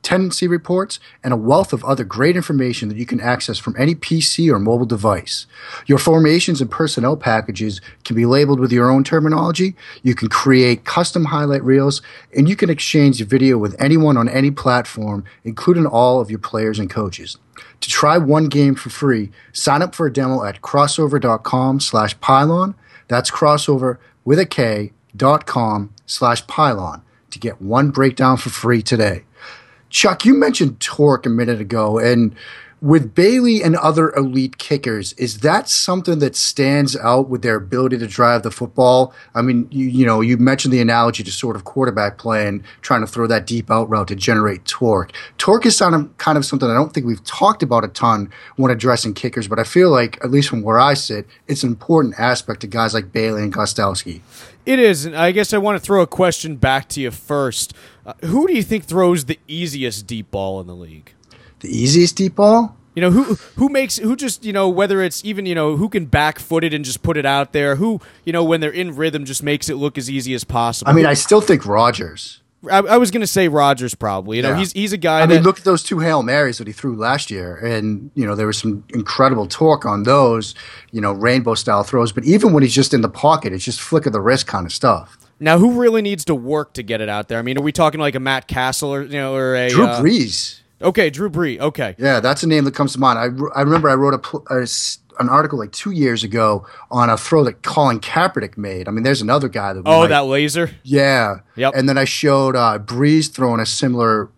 tendency 0.08 0.48
reports, 0.48 0.98
and 1.22 1.34
a 1.34 1.36
wealth 1.36 1.74
of 1.74 1.84
other 1.84 2.02
great 2.02 2.34
information 2.34 2.88
that 2.88 2.96
you 2.96 3.04
can 3.04 3.20
access 3.20 3.58
from 3.58 3.74
any 3.76 3.94
PC 3.94 4.50
or 4.50 4.58
mobile 4.58 4.86
device. 4.86 5.44
Your 5.84 5.98
formations 5.98 6.62
and 6.62 6.70
personnel 6.70 7.14
packages 7.14 7.82
can 8.04 8.16
be 8.16 8.24
labeled 8.24 8.58
with 8.58 8.72
your 8.72 8.90
own 8.90 9.04
terminology. 9.04 9.76
You 10.02 10.14
can 10.14 10.30
create 10.30 10.86
custom 10.86 11.26
highlight 11.26 11.62
reels, 11.62 12.00
and 12.34 12.48
you 12.48 12.56
can 12.56 12.70
exchange 12.70 13.22
video 13.22 13.58
with 13.58 13.76
anyone 13.78 14.16
on 14.16 14.30
any 14.30 14.50
platform, 14.50 15.24
including 15.44 15.84
all 15.84 16.22
of 16.22 16.30
your 16.30 16.38
players 16.38 16.78
and 16.78 16.88
coaches. 16.88 17.36
To 17.80 17.90
try 17.90 18.16
one 18.16 18.48
game 18.48 18.76
for 18.76 18.88
free, 18.88 19.30
sign 19.52 19.82
up 19.82 19.94
for 19.94 20.06
a 20.06 20.12
demo 20.12 20.42
at 20.42 20.62
krossover.com 20.62 21.80
slash 21.80 22.18
pylon. 22.20 22.74
That's 23.08 23.30
crossover 23.30 23.98
with 24.24 24.38
a 24.38 24.46
K 24.46 24.92
dot 25.14 25.44
com 25.44 25.92
slash 26.06 26.46
pylon 26.46 27.02
to 27.30 27.38
get 27.38 27.60
one 27.60 27.90
breakdown 27.90 28.38
for 28.38 28.48
free 28.48 28.80
today. 28.80 29.24
Chuck, 29.90 30.24
you 30.24 30.34
mentioned 30.34 30.80
torque 30.80 31.26
a 31.26 31.30
minute 31.30 31.60
ago, 31.60 31.98
and 31.98 32.34
with 32.80 33.14
Bailey 33.14 33.62
and 33.62 33.74
other 33.76 34.14
elite 34.14 34.58
kickers, 34.58 35.12
is 35.14 35.40
that 35.40 35.68
something 35.68 36.20
that 36.20 36.36
stands 36.36 36.96
out 36.96 37.28
with 37.28 37.42
their 37.42 37.56
ability 37.56 37.98
to 37.98 38.06
drive 38.06 38.44
the 38.44 38.50
football? 38.50 39.12
I 39.34 39.42
mean, 39.42 39.66
you, 39.70 39.86
you 39.86 40.06
know, 40.06 40.20
you 40.20 40.36
mentioned 40.36 40.72
the 40.72 40.80
analogy 40.80 41.24
to 41.24 41.32
sort 41.32 41.56
of 41.56 41.64
quarterback 41.64 42.18
play 42.18 42.46
and 42.46 42.62
trying 42.80 43.00
to 43.00 43.06
throw 43.06 43.26
that 43.26 43.46
deep 43.46 43.70
out 43.70 43.90
route 43.90 44.08
to 44.08 44.14
generate 44.14 44.64
torque. 44.64 45.12
Torque 45.38 45.66
is 45.66 45.78
kind 45.78 45.94
of, 45.94 46.44
something 46.44 46.70
I 46.70 46.74
don't 46.74 46.92
think 46.92 47.06
we've 47.06 47.24
talked 47.24 47.62
about 47.62 47.84
a 47.84 47.88
ton 47.88 48.30
when 48.56 48.70
addressing 48.70 49.14
kickers, 49.14 49.48
but 49.48 49.58
I 49.58 49.64
feel 49.64 49.90
like, 49.90 50.22
at 50.22 50.30
least 50.30 50.48
from 50.48 50.62
where 50.62 50.78
I 50.78 50.94
sit, 50.94 51.26
it's 51.48 51.64
an 51.64 51.70
important 51.70 52.14
aspect 52.18 52.60
to 52.60 52.66
guys 52.68 52.94
like 52.94 53.12
Bailey 53.12 53.42
and 53.42 53.52
Gostkowski. 53.52 54.20
It 54.64 54.78
is, 54.78 55.04
and 55.04 55.16
I 55.16 55.32
guess 55.32 55.52
I 55.52 55.58
want 55.58 55.80
to 55.80 55.84
throw 55.84 56.02
a 56.02 56.06
question 56.06 56.56
back 56.56 56.88
to 56.90 57.00
you 57.00 57.10
first. 57.10 57.74
Uh, 58.06 58.12
who 58.24 58.46
do 58.46 58.52
you 58.54 58.62
think 58.62 58.84
throws 58.84 59.24
the 59.24 59.38
easiest 59.48 60.06
deep 60.06 60.30
ball 60.30 60.60
in 60.60 60.66
the 60.66 60.76
league? 60.76 61.12
The 61.60 61.68
easiest 61.68 62.16
deep 62.16 62.36
ball? 62.36 62.76
You 62.94 63.02
know 63.02 63.10
who 63.10 63.34
who 63.56 63.68
makes 63.68 63.96
who 63.98 64.16
just 64.16 64.44
you 64.44 64.52
know 64.52 64.68
whether 64.68 65.02
it's 65.02 65.24
even 65.24 65.46
you 65.46 65.54
know 65.54 65.76
who 65.76 65.88
can 65.88 66.06
back 66.06 66.38
foot 66.40 66.64
it 66.64 66.74
and 66.74 66.84
just 66.84 67.02
put 67.02 67.16
it 67.16 67.24
out 67.26 67.52
there. 67.52 67.76
Who 67.76 68.00
you 68.24 68.32
know 68.32 68.42
when 68.42 68.60
they're 68.60 68.72
in 68.72 68.96
rhythm 68.96 69.24
just 69.24 69.42
makes 69.42 69.68
it 69.68 69.76
look 69.76 69.96
as 69.98 70.10
easy 70.10 70.34
as 70.34 70.42
possible. 70.42 70.90
I 70.90 70.94
mean, 70.94 71.06
I 71.06 71.14
still 71.14 71.40
think 71.40 71.64
Rodgers. 71.64 72.42
I, 72.68 72.78
I 72.78 72.96
was 72.96 73.12
going 73.12 73.20
to 73.20 73.26
say 73.28 73.46
Rodgers 73.46 73.94
probably. 73.94 74.38
You 74.38 74.42
know, 74.42 74.50
Yeah. 74.50 74.58
he's 74.58 74.72
he's 74.72 74.92
a 74.92 74.96
guy 74.96 75.18
I 75.22 75.26
that 75.26 75.32
mean, 75.32 75.44
look 75.44 75.58
at 75.58 75.64
those 75.64 75.84
two 75.84 76.00
hail 76.00 76.24
marys 76.24 76.58
that 76.58 76.66
he 76.66 76.72
threw 76.72 76.96
last 76.96 77.30
year, 77.30 77.54
and 77.58 78.10
you 78.16 78.26
know 78.26 78.34
there 78.34 78.48
was 78.48 78.58
some 78.58 78.82
incredible 78.88 79.46
torque 79.46 79.86
on 79.86 80.02
those, 80.02 80.56
you 80.90 81.00
know, 81.00 81.12
rainbow 81.12 81.54
style 81.54 81.84
throws. 81.84 82.10
But 82.10 82.24
even 82.24 82.52
when 82.52 82.64
he's 82.64 82.74
just 82.74 82.92
in 82.92 83.02
the 83.02 83.08
pocket, 83.08 83.52
it's 83.52 83.64
just 83.64 83.80
flick 83.80 84.06
of 84.06 84.12
the 84.12 84.20
wrist 84.20 84.48
kind 84.48 84.66
of 84.66 84.72
stuff. 84.72 85.16
now 85.38 85.56
who 85.56 85.80
really 85.80 86.02
needs 86.02 86.24
to 86.24 86.34
work 86.34 86.72
to 86.72 86.82
get 86.82 87.00
it 87.00 87.08
out 87.08 87.28
there. 87.28 87.38
I 87.38 87.42
mean, 87.42 87.56
are 87.58 87.62
we 87.62 87.70
talking 87.70 88.00
like 88.00 88.16
a 88.16 88.20
Matt 88.20 88.48
Cassel 88.48 88.92
or 88.92 89.02
you 89.04 89.12
know 89.12 89.36
or 89.36 89.54
a 89.54 89.68
Drew 89.70 89.84
uh, 89.86 90.00
Brees, 90.02 90.58
Okay, 90.80 91.10
Drew 91.10 91.28
Bree. 91.28 91.58
Okay. 91.58 91.94
yeah, 91.98 92.20
that's 92.20 92.42
a 92.42 92.46
name 92.46 92.64
that 92.64 92.74
comes 92.74 92.92
to 92.92 93.00
mind. 93.00 93.18
I, 93.18 93.58
I 93.58 93.62
remember 93.62 93.88
I 93.88 93.94
wrote 93.94 94.14
a, 94.14 94.54
a 94.54 94.66
an 95.20 95.28
article 95.28 95.58
like 95.58 95.72
two 95.72 95.90
years 95.90 96.22
ago 96.22 96.64
on 96.92 97.10
a 97.10 97.16
throw 97.16 97.42
that 97.42 97.62
Colin 97.62 97.98
Kaepernick 97.98 98.56
made. 98.56 98.86
I 98.86 98.92
mean, 98.92 99.02
there's 99.02 99.20
another 99.20 99.48
guy 99.48 99.72
that. 99.72 99.82
we 99.84 99.90
Oh, 99.90 100.00
might- 100.02 100.08
that 100.08 100.26
laser. 100.26 100.70
Yeah. 100.84 101.40
Yep. 101.56 101.72
And 101.74 101.88
then 101.88 101.98
I 101.98 102.04
showed 102.04 102.54
uh, 102.54 102.78
Brees 102.78 103.28
throwing 103.32 103.58
a 103.60 103.66
similar 103.66 104.30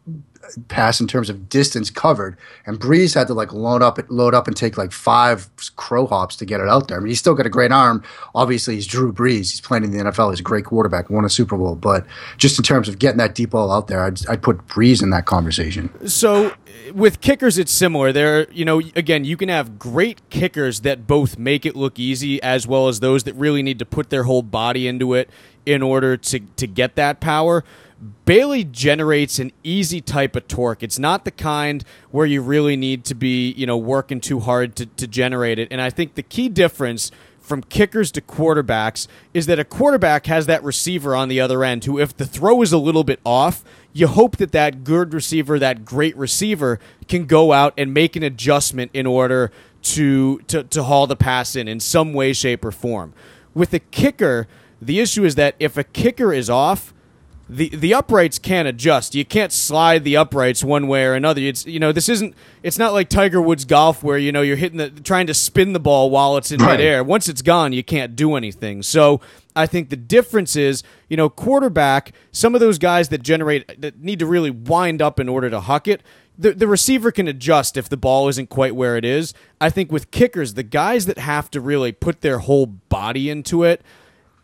pass 0.68 1.00
in 1.00 1.06
terms 1.06 1.30
of 1.30 1.48
distance 1.48 1.90
covered, 1.90 2.36
and 2.66 2.78
Brees 2.78 3.14
had 3.14 3.26
to 3.28 3.34
like 3.34 3.52
load 3.52 3.82
up, 3.82 3.98
load 4.08 4.34
up, 4.34 4.46
and 4.46 4.56
take 4.56 4.76
like 4.76 4.92
five 4.92 5.48
crow 5.76 6.06
hops 6.06 6.36
to 6.36 6.44
get 6.44 6.60
it 6.60 6.68
out 6.68 6.88
there. 6.88 6.98
I 6.98 7.00
mean, 7.00 7.08
he's 7.08 7.18
still 7.18 7.34
got 7.34 7.46
a 7.46 7.50
great 7.50 7.72
arm. 7.72 8.02
Obviously, 8.34 8.74
he's 8.74 8.86
Drew 8.86 9.12
Brees. 9.12 9.50
He's 9.50 9.60
playing 9.60 9.84
in 9.84 9.90
the 9.90 10.04
NFL. 10.04 10.30
He's 10.30 10.40
a 10.40 10.44
great 10.44 10.64
quarterback. 10.64 11.10
Won 11.10 11.24
a 11.24 11.30
Super 11.30 11.56
Bowl. 11.56 11.74
But 11.74 12.06
just 12.36 12.58
in 12.58 12.64
terms 12.64 12.88
of 12.88 12.98
getting 12.98 13.18
that 13.18 13.34
deep 13.34 13.50
ball 13.50 13.70
out 13.70 13.88
there, 13.88 14.02
I'd, 14.04 14.26
I'd 14.28 14.42
put 14.42 14.66
Brees 14.66 15.02
in 15.02 15.10
that 15.10 15.26
conversation. 15.26 15.90
So 16.08 16.54
with 16.94 17.20
kickers, 17.20 17.58
it's 17.58 17.72
similar. 17.72 18.12
There, 18.12 18.50
you 18.50 18.64
know, 18.64 18.80
again, 18.96 19.24
you 19.24 19.36
can 19.36 19.48
have 19.48 19.78
great 19.78 20.20
kickers 20.30 20.80
that 20.80 21.06
both 21.06 21.38
make 21.38 21.64
it 21.66 21.76
look 21.76 21.98
easy, 21.98 22.42
as 22.42 22.66
well 22.66 22.88
as 22.88 23.00
those 23.00 23.24
that 23.24 23.34
really 23.34 23.62
need 23.62 23.78
to 23.78 23.86
put 23.86 24.10
their 24.10 24.24
whole 24.24 24.42
body 24.42 24.86
into 24.86 25.14
it 25.14 25.30
in 25.66 25.82
order 25.82 26.16
to 26.16 26.40
to 26.40 26.66
get 26.66 26.96
that 26.96 27.20
power. 27.20 27.64
Bailey 28.24 28.64
generates 28.64 29.38
an 29.38 29.52
easy 29.62 30.00
type 30.00 30.34
of 30.34 30.48
torque. 30.48 30.82
It's 30.82 30.98
not 30.98 31.24
the 31.24 31.30
kind 31.30 31.84
where 32.10 32.24
you 32.24 32.40
really 32.40 32.76
need 32.76 33.04
to 33.06 33.14
be, 33.14 33.52
you 33.52 33.66
know, 33.66 33.76
working 33.76 34.20
too 34.20 34.40
hard 34.40 34.74
to, 34.76 34.86
to 34.86 35.06
generate 35.06 35.58
it. 35.58 35.68
And 35.70 35.80
I 35.80 35.90
think 35.90 36.14
the 36.14 36.22
key 36.22 36.48
difference 36.48 37.10
from 37.40 37.62
kickers 37.62 38.12
to 38.12 38.20
quarterbacks 38.20 39.06
is 39.34 39.46
that 39.46 39.58
a 39.58 39.64
quarterback 39.64 40.26
has 40.26 40.46
that 40.46 40.62
receiver 40.62 41.14
on 41.14 41.28
the 41.28 41.40
other 41.40 41.64
end 41.64 41.84
who, 41.84 41.98
if 41.98 42.16
the 42.16 42.24
throw 42.24 42.62
is 42.62 42.72
a 42.72 42.78
little 42.78 43.04
bit 43.04 43.20
off, 43.24 43.64
you 43.92 44.06
hope 44.06 44.36
that 44.36 44.52
that 44.52 44.84
good 44.84 45.12
receiver, 45.12 45.58
that 45.58 45.84
great 45.84 46.16
receiver, 46.16 46.78
can 47.08 47.26
go 47.26 47.52
out 47.52 47.74
and 47.76 47.92
make 47.92 48.16
an 48.16 48.22
adjustment 48.22 48.90
in 48.94 49.06
order 49.06 49.50
to, 49.82 50.38
to, 50.42 50.62
to 50.64 50.84
haul 50.84 51.06
the 51.06 51.16
pass 51.16 51.56
in 51.56 51.66
in 51.66 51.80
some 51.80 52.12
way, 52.12 52.32
shape, 52.32 52.64
or 52.64 52.70
form. 52.70 53.12
With 53.52 53.74
a 53.74 53.80
kicker, 53.80 54.46
the 54.80 55.00
issue 55.00 55.24
is 55.24 55.34
that 55.34 55.56
if 55.58 55.76
a 55.76 55.84
kicker 55.84 56.32
is 56.32 56.48
off, 56.48 56.94
the 57.52 57.68
the 57.70 57.92
uprights 57.92 58.38
can't 58.38 58.68
adjust. 58.68 59.14
You 59.16 59.24
can't 59.24 59.50
slide 59.50 60.04
the 60.04 60.16
uprights 60.16 60.62
one 60.62 60.86
way 60.86 61.04
or 61.04 61.14
another. 61.14 61.40
It's 61.42 61.66
you 61.66 61.80
know 61.80 61.90
this 61.90 62.08
isn't. 62.08 62.34
It's 62.62 62.78
not 62.78 62.92
like 62.92 63.08
Tiger 63.08 63.42
Woods 63.42 63.64
golf 63.64 64.04
where 64.04 64.18
you 64.18 64.30
know 64.30 64.40
you're 64.42 64.56
hitting 64.56 64.78
the 64.78 64.88
trying 64.90 65.26
to 65.26 65.34
spin 65.34 65.72
the 65.72 65.80
ball 65.80 66.10
while 66.10 66.36
it's 66.36 66.52
in 66.52 66.60
Right. 66.60 66.72
midair. 66.78 67.02
Once 67.02 67.28
it's 67.28 67.42
gone, 67.42 67.72
you 67.72 67.82
can't 67.82 68.14
do 68.14 68.36
anything. 68.36 68.82
So 68.82 69.20
I 69.56 69.66
think 69.66 69.88
the 69.90 69.96
difference 69.96 70.54
is 70.54 70.84
you 71.08 71.16
know 71.16 71.28
quarterback. 71.28 72.12
Some 72.30 72.54
of 72.54 72.60
those 72.60 72.78
guys 72.78 73.08
that 73.08 73.22
generate 73.22 73.80
that 73.80 73.98
need 74.00 74.20
to 74.20 74.26
really 74.26 74.50
wind 74.50 75.02
up 75.02 75.18
in 75.18 75.28
order 75.28 75.50
to 75.50 75.58
huck 75.60 75.88
it. 75.88 76.02
The, 76.38 76.52
the 76.52 76.66
receiver 76.68 77.10
can 77.10 77.28
adjust 77.28 77.76
if 77.76 77.88
the 77.90 77.98
ball 77.98 78.28
isn't 78.28 78.48
quite 78.48 78.74
where 78.74 78.96
it 78.96 79.04
is. 79.04 79.34
I 79.60 79.68
think 79.68 79.92
with 79.92 80.10
kickers, 80.10 80.54
the 80.54 80.62
guys 80.62 81.04
that 81.04 81.18
have 81.18 81.50
to 81.50 81.60
really 81.60 81.92
put 81.92 82.22
their 82.22 82.38
whole 82.38 82.64
body 82.64 83.28
into 83.28 83.62
it, 83.64 83.82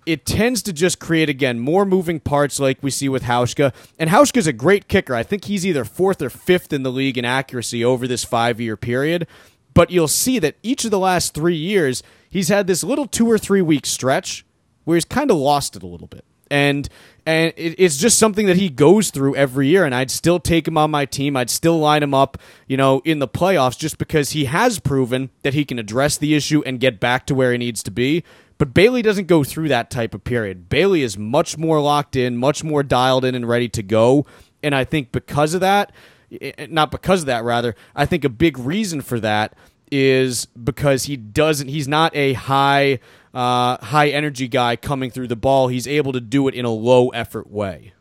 it 0.06 0.24
tends 0.24 0.62
to 0.62 0.72
just 0.72 1.00
create 1.00 1.28
again 1.28 1.58
more 1.58 1.84
moving 1.84 2.20
parts 2.20 2.60
like 2.60 2.78
we 2.80 2.90
see 2.90 3.08
with 3.08 3.24
Hauschka. 3.24 3.74
And 3.98 4.08
Hauschka's 4.08 4.46
a 4.46 4.52
great 4.52 4.86
kicker. 4.88 5.14
I 5.14 5.24
think 5.24 5.44
he's 5.44 5.66
either 5.66 5.84
fourth 5.84 6.22
or 6.22 6.30
fifth 6.30 6.72
in 6.72 6.84
the 6.84 6.92
league 6.92 7.18
in 7.18 7.24
accuracy 7.24 7.84
over 7.84 8.06
this 8.06 8.24
five 8.24 8.60
year 8.60 8.76
period. 8.76 9.26
But 9.74 9.90
you'll 9.90 10.08
see 10.08 10.38
that 10.38 10.56
each 10.62 10.84
of 10.86 10.90
the 10.90 10.98
last 10.98 11.34
three 11.34 11.56
years, 11.56 12.02
he's 12.30 12.48
had 12.48 12.66
this 12.66 12.82
little 12.82 13.06
two 13.06 13.30
or 13.30 13.36
three 13.36 13.60
week 13.60 13.84
stretch 13.84 14.46
where 14.84 14.94
he's 14.94 15.04
kind 15.04 15.30
of 15.30 15.36
lost 15.36 15.76
it 15.76 15.82
a 15.82 15.86
little 15.86 16.06
bit. 16.06 16.24
And 16.48 16.88
and 17.26 17.52
it, 17.56 17.74
it's 17.76 17.96
just 17.96 18.18
something 18.18 18.46
that 18.46 18.56
he 18.56 18.68
goes 18.68 19.10
through 19.10 19.34
every 19.34 19.66
year. 19.66 19.84
And 19.84 19.92
I'd 19.92 20.12
still 20.12 20.38
take 20.38 20.68
him 20.68 20.78
on 20.78 20.92
my 20.92 21.04
team. 21.04 21.36
I'd 21.36 21.50
still 21.50 21.78
line 21.78 22.04
him 22.04 22.14
up, 22.14 22.38
you 22.68 22.76
know, 22.76 23.02
in 23.04 23.18
the 23.18 23.26
playoffs 23.26 23.76
just 23.76 23.98
because 23.98 24.30
he 24.30 24.44
has 24.44 24.78
proven 24.78 25.30
that 25.42 25.52
he 25.52 25.64
can 25.64 25.80
address 25.80 26.16
the 26.16 26.36
issue 26.36 26.62
and 26.64 26.78
get 26.78 27.00
back 27.00 27.26
to 27.26 27.34
where 27.34 27.50
he 27.50 27.58
needs 27.58 27.82
to 27.82 27.90
be. 27.90 28.22
But 28.58 28.72
Bailey 28.72 29.02
doesn't 29.02 29.26
go 29.26 29.44
through 29.44 29.68
that 29.68 29.90
type 29.90 30.14
of 30.14 30.24
period. 30.24 30.68
Bailey 30.68 31.02
is 31.02 31.18
much 31.18 31.58
more 31.58 31.80
locked 31.80 32.16
in, 32.16 32.36
much 32.36 32.64
more 32.64 32.82
dialed 32.82 33.24
in 33.24 33.34
and 33.34 33.46
ready 33.46 33.68
to 33.70 33.82
go. 33.82 34.24
And 34.62 34.74
I 34.74 34.84
think 34.84 35.12
because 35.12 35.54
of 35.54 35.60
that, 35.60 35.92
eh, 36.40 36.66
not 36.70 36.90
because 36.90 37.20
of 37.20 37.26
that, 37.26 37.44
rather, 37.44 37.74
I 37.94 38.06
think 38.06 38.24
a 38.24 38.30
big 38.30 38.58
reason 38.58 39.02
for 39.02 39.20
that 39.20 39.54
is 39.92 40.46
because 40.46 41.04
he 41.04 41.16
doesn't, 41.16 41.68
he's 41.68 41.86
not 41.86 42.16
a 42.16 42.32
high, 42.32 42.98
uh, 43.34 43.76
high 43.84 44.08
energy 44.08 44.48
guy 44.48 44.76
coming 44.76 45.10
through 45.10 45.28
the 45.28 45.36
ball. 45.36 45.68
He's 45.68 45.86
able 45.86 46.12
to 46.12 46.20
do 46.20 46.48
it 46.48 46.54
in 46.54 46.64
a 46.64 46.70
low 46.70 47.10
effort 47.10 47.50
way. 47.50 47.92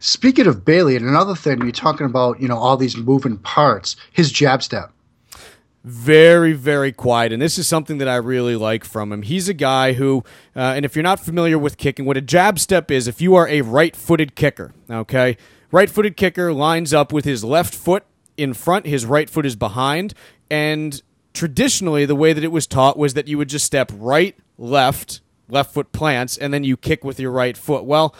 Speaking 0.00 0.46
of 0.46 0.64
Bailey, 0.64 0.96
and 0.96 1.06
another 1.06 1.34
thing, 1.34 1.60
you're 1.62 1.72
talking 1.72 2.06
about, 2.06 2.40
you 2.40 2.48
know, 2.48 2.56
all 2.56 2.76
these 2.76 2.96
moving 2.96 3.38
parts, 3.38 3.96
his 4.12 4.30
jab 4.30 4.62
step. 4.62 4.92
Very 5.88 6.52
very 6.52 6.92
quiet 6.92 7.32
and 7.32 7.40
this 7.40 7.56
is 7.56 7.66
something 7.66 7.96
that 7.96 8.08
i 8.08 8.16
really 8.16 8.56
like 8.56 8.84
from 8.84 9.10
him. 9.10 9.22
He's 9.22 9.48
a 9.48 9.54
guy 9.54 9.94
who 9.94 10.22
uh, 10.54 10.74
and 10.76 10.84
if 10.84 10.94
you're 10.94 11.02
not 11.02 11.18
familiar 11.18 11.58
with 11.58 11.78
kicking 11.78 12.04
what 12.04 12.18
a 12.18 12.20
jab 12.20 12.58
step 12.58 12.90
is 12.90 13.08
if 13.08 13.22
you 13.22 13.34
are 13.34 13.48
a 13.48 13.62
right-footed 13.62 14.34
kicker 14.34 14.74
okay? 14.90 15.38
Right-footed 15.70 16.16
kicker 16.16 16.52
lines 16.52 16.92
up 16.92 17.10
with 17.10 17.24
his 17.24 17.42
left 17.42 17.74
foot 17.74 18.04
in 18.36 18.52
front 18.52 18.86
his 18.86 19.06
right 19.06 19.30
foot 19.30 19.46
is 19.46 19.56
behind 19.56 20.12
and 20.50 21.00
traditionally 21.32 22.04
the 22.04 22.14
way 22.14 22.34
that 22.34 22.44
it 22.44 22.52
was 22.52 22.66
taught 22.66 22.98
was 22.98 23.14
that 23.14 23.26
you 23.26 23.38
would 23.38 23.48
just 23.48 23.64
step 23.64 23.90
right 23.94 24.36
left 24.58 25.22
left 25.48 25.72
foot 25.72 25.92
plants 25.92 26.36
and 26.36 26.52
then 26.52 26.64
you 26.64 26.76
kick 26.76 27.02
with 27.02 27.18
your 27.18 27.30
right 27.30 27.56
foot. 27.56 27.84
Well 27.84 28.14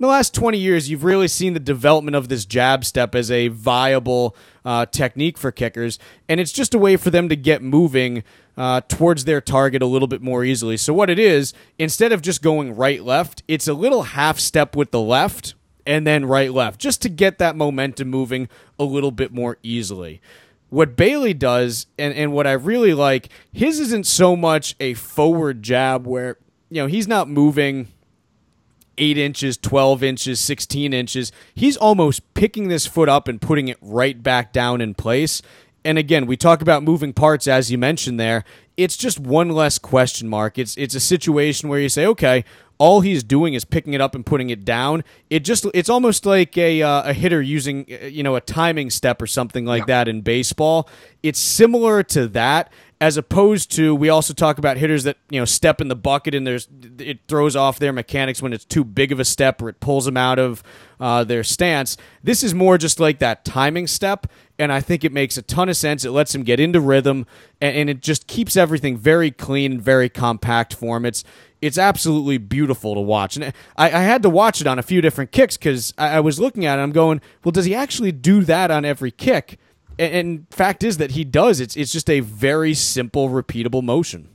in 0.00 0.04
the 0.04 0.08
last 0.08 0.32
20 0.32 0.56
years, 0.56 0.88
you've 0.88 1.04
really 1.04 1.28
seen 1.28 1.52
the 1.52 1.60
development 1.60 2.16
of 2.16 2.30
this 2.30 2.46
jab 2.46 2.86
step 2.86 3.14
as 3.14 3.30
a 3.30 3.48
viable 3.48 4.34
uh, 4.64 4.86
technique 4.86 5.36
for 5.36 5.52
kickers, 5.52 5.98
and 6.26 6.40
it's 6.40 6.52
just 6.52 6.72
a 6.72 6.78
way 6.78 6.96
for 6.96 7.10
them 7.10 7.28
to 7.28 7.36
get 7.36 7.60
moving 7.60 8.24
uh, 8.56 8.80
towards 8.88 9.26
their 9.26 9.42
target 9.42 9.82
a 9.82 9.86
little 9.86 10.08
bit 10.08 10.22
more 10.22 10.42
easily. 10.42 10.78
So, 10.78 10.94
what 10.94 11.10
it 11.10 11.18
is, 11.18 11.52
instead 11.78 12.12
of 12.12 12.22
just 12.22 12.40
going 12.40 12.74
right 12.74 13.04
left, 13.04 13.42
it's 13.46 13.68
a 13.68 13.74
little 13.74 14.04
half 14.04 14.38
step 14.40 14.74
with 14.74 14.90
the 14.90 15.02
left 15.02 15.52
and 15.84 16.06
then 16.06 16.24
right 16.24 16.50
left, 16.50 16.80
just 16.80 17.02
to 17.02 17.10
get 17.10 17.36
that 17.36 17.54
momentum 17.54 18.08
moving 18.08 18.48
a 18.78 18.84
little 18.84 19.10
bit 19.10 19.34
more 19.34 19.58
easily. 19.62 20.22
What 20.70 20.96
Bailey 20.96 21.34
does, 21.34 21.88
and, 21.98 22.14
and 22.14 22.32
what 22.32 22.46
I 22.46 22.52
really 22.52 22.94
like, 22.94 23.28
his 23.52 23.78
isn't 23.78 24.06
so 24.06 24.34
much 24.34 24.76
a 24.80 24.94
forward 24.94 25.62
jab 25.62 26.06
where, 26.06 26.38
you 26.70 26.80
know, 26.80 26.86
he's 26.86 27.06
not 27.06 27.28
moving 27.28 27.88
eight 29.00 29.18
inches, 29.18 29.56
12 29.56 30.04
inches, 30.04 30.38
16 30.40 30.92
inches. 30.92 31.32
He's 31.54 31.76
almost 31.76 32.34
picking 32.34 32.68
this 32.68 32.86
foot 32.86 33.08
up 33.08 33.26
and 33.26 33.40
putting 33.40 33.68
it 33.68 33.78
right 33.80 34.22
back 34.22 34.52
down 34.52 34.80
in 34.80 34.94
place. 34.94 35.42
And 35.84 35.98
again, 35.98 36.26
we 36.26 36.36
talk 36.36 36.62
about 36.62 36.82
moving 36.82 37.12
parts, 37.12 37.48
as 37.48 37.72
you 37.72 37.78
mentioned 37.78 38.20
there. 38.20 38.44
It's 38.76 38.96
just 38.96 39.18
one 39.18 39.48
less 39.48 39.78
question 39.78 40.28
mark. 40.28 40.58
It's 40.58 40.76
it's 40.76 40.94
a 40.94 41.00
situation 41.00 41.68
where 41.68 41.80
you 41.80 41.88
say, 41.88 42.06
okay, 42.06 42.44
all 42.78 43.02
he's 43.02 43.22
doing 43.22 43.52
is 43.52 43.64
picking 43.64 43.92
it 43.92 44.00
up 44.00 44.14
and 44.14 44.24
putting 44.24 44.48
it 44.48 44.64
down. 44.64 45.04
It 45.28 45.40
just 45.40 45.66
it's 45.74 45.90
almost 45.90 46.24
like 46.24 46.56
a 46.56 46.82
uh, 46.82 47.10
a 47.10 47.12
hitter 47.12 47.42
using 47.42 47.86
uh, 47.90 48.06
you 48.06 48.22
know 48.22 48.36
a 48.36 48.40
timing 48.40 48.90
step 48.90 49.20
or 49.20 49.26
something 49.26 49.66
like 49.66 49.86
that 49.86 50.08
in 50.08 50.22
baseball. 50.22 50.88
It's 51.22 51.38
similar 51.38 52.02
to 52.04 52.26
that 52.28 52.72
as 53.00 53.16
opposed 53.16 53.70
to 53.72 53.94
we 53.94 54.10
also 54.10 54.34
talk 54.34 54.58
about 54.58 54.76
hitters 54.76 55.04
that 55.04 55.16
you 55.30 55.40
know 55.40 55.44
step 55.46 55.80
in 55.80 55.88
the 55.88 55.96
bucket 55.96 56.34
and 56.34 56.46
there's 56.46 56.68
it 56.98 57.20
throws 57.28 57.56
off 57.56 57.78
their 57.78 57.92
mechanics 57.92 58.42
when 58.42 58.52
it's 58.52 58.64
too 58.64 58.84
big 58.84 59.10
of 59.10 59.18
a 59.18 59.24
step 59.24 59.62
or 59.62 59.70
it 59.70 59.80
pulls 59.80 60.04
them 60.04 60.16
out 60.16 60.38
of 60.38 60.62
uh, 61.00 61.24
their 61.24 61.42
stance. 61.42 61.96
This 62.22 62.42
is 62.42 62.52
more 62.52 62.76
just 62.76 63.00
like 63.00 63.18
that 63.20 63.44
timing 63.44 63.86
step, 63.86 64.26
and 64.58 64.70
I 64.70 64.82
think 64.82 65.02
it 65.02 65.12
makes 65.12 65.38
a 65.38 65.42
ton 65.42 65.70
of 65.70 65.76
sense. 65.76 66.04
It 66.04 66.10
lets 66.10 66.34
him 66.34 66.42
get 66.42 66.60
into 66.60 66.78
rhythm, 66.78 67.26
and, 67.60 67.74
and 67.74 67.90
it 67.90 68.02
just 68.02 68.26
keeps 68.26 68.54
everything 68.54 68.98
very 68.98 69.30
clean 69.30 69.72
and 69.72 69.82
very 69.82 70.10
compact 70.10 70.74
for 70.74 70.98
him. 70.98 71.06
It's 71.06 71.24
it's 71.62 71.78
absolutely 71.78 72.36
beautiful 72.38 72.94
to 72.94 73.00
watch, 73.00 73.36
and 73.36 73.46
I, 73.76 73.86
I 73.86 74.02
had 74.02 74.22
to 74.22 74.30
watch 74.30 74.60
it 74.60 74.66
on 74.66 74.78
a 74.78 74.82
few 74.82 75.00
different 75.00 75.32
kicks 75.32 75.56
because 75.56 75.94
I, 75.96 76.16
I, 76.16 76.20
was 76.20 76.38
looking 76.38 76.66
at 76.66 76.78
it. 76.78 76.82
I'm 76.82 76.92
going, 76.92 77.20
well, 77.44 77.52
does 77.52 77.66
he 77.66 77.74
actually 77.74 78.12
do 78.12 78.42
that 78.44 78.70
on 78.70 78.84
every 78.84 79.10
kick? 79.10 79.58
And, 80.00 80.14
and 80.14 80.46
fact 80.50 80.82
is 80.82 80.96
that 80.96 81.12
he 81.12 81.22
does. 81.22 81.60
It's 81.60 81.76
it's 81.76 81.92
just 81.92 82.10
a 82.10 82.20
very 82.20 82.74
simple, 82.74 83.28
repeatable 83.28 83.84
motion 83.84 84.28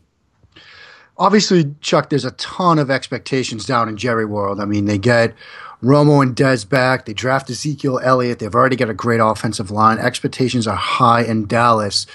obviously, 1.18 1.76
Chuck, 1.82 2.10
there's 2.10 2.26
a 2.26 2.32
ton 2.32 2.80
of 2.80 2.90
expectations 2.92 3.66
down 3.66 3.90
in 3.90 3.98
Jerry 3.98 4.26
World. 4.26 4.60
I 4.60 4.66
mean, 4.66 4.86
they 4.86 4.98
get 4.98 5.34
Romo 5.82 6.22
and 6.22 6.36
Dez 6.36 6.68
back. 6.68 7.06
They 7.06 7.14
draft 7.14 7.50
Ezekiel 7.50 8.00
Elliott. 8.04 8.40
They've 8.40 8.54
already 8.54 8.76
got 8.76 8.90
a 8.90 8.94
great 8.94 9.20
offensive 9.20 9.72
line. 9.72 9.98
Expectations 9.98 10.68
are 10.68 10.76
high 10.76 11.24
in 11.24 11.46
Dallas. 11.48 12.06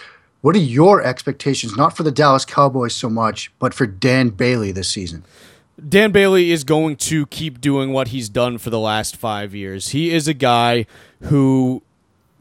What 0.42 0.56
are 0.56 0.60
your 0.60 1.02
expectations, 1.02 1.76
not 1.76 1.96
for 1.96 2.02
the 2.02 2.10
Dallas 2.10 2.44
Cowboys 2.44 2.94
so 2.94 3.10
much, 3.10 3.52
but 3.58 3.74
for 3.74 3.86
Dan 3.86 4.30
Bailey 4.30 4.72
this 4.72 4.88
season? 4.88 5.24
Dan 5.86 6.12
Bailey 6.12 6.50
is 6.50 6.64
going 6.64 6.96
to 6.96 7.26
keep 7.26 7.60
doing 7.60 7.92
what 7.92 8.08
he's 8.08 8.28
done 8.28 8.58
for 8.58 8.70
the 8.70 8.78
last 8.78 9.16
five 9.16 9.54
years. 9.54 9.90
He 9.90 10.10
is 10.10 10.28
a 10.28 10.34
guy 10.34 10.86
who 11.22 11.82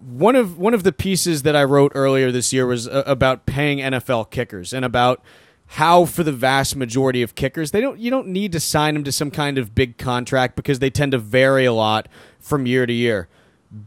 one 0.02 0.36
of 0.36 0.58
one 0.58 0.74
of 0.74 0.84
the 0.84 0.92
pieces 0.92 1.44
that 1.44 1.56
I 1.56 1.64
wrote 1.64 1.92
earlier 1.96 2.32
this 2.32 2.54
year 2.54 2.66
was 2.66 2.88
uh, 2.88 3.04
about 3.06 3.46
paying 3.46 3.80
NFL 3.80 4.30
kickers 4.30 4.74
and 4.74 4.86
about 4.86 5.24
how 5.74 6.06
for 6.06 6.24
the 6.24 6.32
vast 6.32 6.76
majority 6.76 7.22
of 7.22 7.36
kickers 7.36 7.72
they 7.72 7.82
don't 7.82 8.00
you 8.00 8.10
don't 8.10 8.28
need 8.28 8.52
to 8.54 8.60
sign 8.60 8.94
them 8.94 9.04
to 9.04 9.12
some 9.12 9.30
kind 9.30 9.58
of 9.58 9.76
big 9.76 9.98
contract 9.98 10.56
because 10.56 10.80
they 10.80 10.90
tend 10.90 11.12
to 11.12 11.18
vary 11.18 11.66
a 11.66 11.74
lot 11.74 12.08
from 12.40 12.66
year 12.66 12.86
to 12.86 12.94
year. 12.94 13.28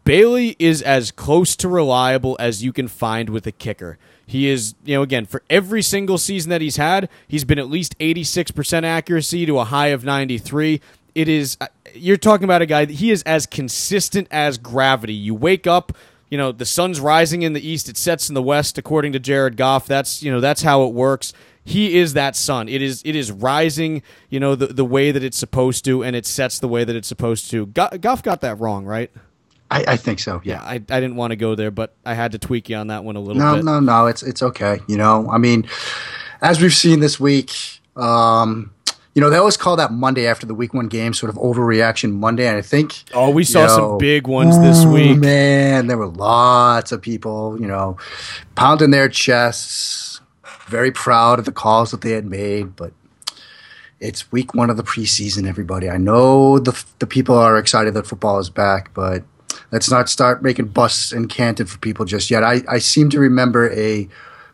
Bailey 0.04 0.54
is 0.60 0.80
as 0.80 1.10
close 1.10 1.56
to 1.56 1.68
reliable 1.68 2.36
as 2.38 2.62
you 2.62 2.72
can 2.72 2.86
find 2.86 3.28
with 3.28 3.46
a 3.48 3.52
kicker. 3.52 3.98
He 4.24 4.48
is, 4.48 4.76
you 4.84 4.94
know, 4.94 5.02
again, 5.02 5.26
for 5.26 5.42
every 5.50 5.82
single 5.82 6.18
season 6.18 6.50
that 6.50 6.60
he's 6.60 6.76
had, 6.76 7.08
he's 7.26 7.44
been 7.44 7.58
at 7.58 7.68
least 7.68 7.98
86% 7.98 8.84
accuracy 8.84 9.44
to 9.44 9.58
a 9.58 9.64
high 9.64 9.88
of 9.88 10.04
93. 10.04 10.80
It 11.14 11.28
is 11.28 11.56
uh, 11.60 11.66
you're 11.94 12.16
talking 12.16 12.44
about 12.44 12.62
a 12.62 12.66
guy 12.66 12.84
that 12.84 12.94
he 12.94 13.10
is 13.10 13.22
as 13.24 13.46
consistent 13.46 14.28
as 14.30 14.58
gravity. 14.58 15.14
You 15.14 15.34
wake 15.34 15.66
up, 15.66 15.92
you 16.30 16.38
know, 16.38 16.52
the 16.52 16.66
sun's 16.66 17.00
rising 17.00 17.42
in 17.42 17.52
the 17.52 17.66
east, 17.66 17.88
it 17.88 17.96
sets 17.96 18.28
in 18.28 18.34
the 18.34 18.42
west 18.42 18.78
according 18.78 19.12
to 19.12 19.18
Jared 19.18 19.56
Goff. 19.56 19.86
That's, 19.86 20.22
you 20.22 20.32
know, 20.32 20.40
that's 20.40 20.62
how 20.62 20.84
it 20.84 20.94
works 20.94 21.32
he 21.64 21.98
is 21.98 22.14
that 22.14 22.36
sun. 22.36 22.68
It 22.68 22.82
is 22.82 23.02
it 23.04 23.14
is 23.14 23.30
rising, 23.30 24.02
you 24.28 24.40
know, 24.40 24.54
the 24.54 24.66
the 24.66 24.84
way 24.84 25.12
that 25.12 25.22
it's 25.22 25.38
supposed 25.38 25.84
to, 25.84 26.02
and 26.02 26.16
it 26.16 26.26
sets 26.26 26.58
the 26.58 26.68
way 26.68 26.84
that 26.84 26.96
it's 26.96 27.08
supposed 27.08 27.50
to. 27.50 27.66
Goff 27.66 28.22
got 28.22 28.40
that 28.40 28.58
wrong, 28.58 28.84
right? 28.84 29.10
I, 29.70 29.84
I 29.88 29.96
think 29.96 30.18
so. 30.18 30.42
Yeah. 30.44 30.56
yeah, 30.56 30.62
I, 30.62 30.74
I 30.74 31.00
didn't 31.00 31.16
want 31.16 31.30
to 31.30 31.36
go 31.36 31.54
there, 31.54 31.70
but 31.70 31.94
I 32.04 32.12
had 32.12 32.32
to 32.32 32.38
tweak 32.38 32.68
you 32.68 32.76
on 32.76 32.88
that 32.88 33.04
one 33.04 33.16
a 33.16 33.20
little 33.20 33.40
no, 33.40 33.56
bit. 33.56 33.64
No, 33.64 33.80
no, 33.80 33.80
no. 33.80 34.06
It's 34.06 34.22
it's 34.22 34.42
okay. 34.42 34.80
You 34.86 34.96
know, 34.96 35.30
I 35.30 35.38
mean, 35.38 35.66
as 36.42 36.60
we've 36.60 36.74
seen 36.74 37.00
this 37.00 37.18
week, 37.18 37.80
um, 37.96 38.72
you 39.14 39.20
know, 39.20 39.28
they 39.28 39.36
always 39.36 39.56
call 39.56 39.76
that 39.76 39.92
Monday 39.92 40.26
after 40.26 40.46
the 40.46 40.54
week 40.54 40.72
one 40.72 40.88
game 40.88 41.12
sort 41.12 41.30
of 41.30 41.36
overreaction 41.36 42.12
Monday. 42.12 42.46
And 42.46 42.56
I 42.56 42.62
think. 42.62 43.04
Oh, 43.12 43.30
we 43.30 43.44
saw 43.44 43.60
you 43.60 43.66
know, 43.66 43.74
some 43.74 43.98
big 43.98 44.26
ones 44.26 44.58
this 44.58 44.84
oh, 44.84 44.92
week. 44.92 45.18
Man, 45.18 45.86
there 45.86 45.98
were 45.98 46.06
lots 46.06 46.92
of 46.92 47.02
people, 47.02 47.60
you 47.60 47.66
know, 47.66 47.96
pounding 48.54 48.90
their 48.90 49.08
chests 49.08 50.12
very 50.72 50.90
proud 50.90 51.38
of 51.38 51.44
the 51.44 51.52
calls 51.52 51.90
that 51.90 52.00
they 52.00 52.12
had 52.12 52.24
made, 52.24 52.74
but 52.76 52.92
it's 54.00 54.32
week 54.32 54.54
one 54.54 54.70
of 54.70 54.76
the 54.76 54.82
preseason, 54.82 55.46
everybody. 55.46 55.88
I 55.88 55.98
know 55.98 56.58
the, 56.58 56.82
the 56.98 57.06
people 57.06 57.36
are 57.36 57.58
excited 57.58 57.94
that 57.94 58.06
football 58.06 58.38
is 58.38 58.50
back, 58.50 58.92
but 58.94 59.22
let's 59.70 59.90
not 59.90 60.08
start 60.08 60.42
making 60.42 60.68
busts 60.68 61.12
and 61.12 61.28
Canton 61.28 61.66
for 61.66 61.78
people 61.78 62.04
just 62.04 62.30
yet. 62.30 62.42
I, 62.42 62.62
I 62.68 62.78
seem 62.78 63.10
to 63.10 63.20
remember 63.20 63.70
a 63.70 64.08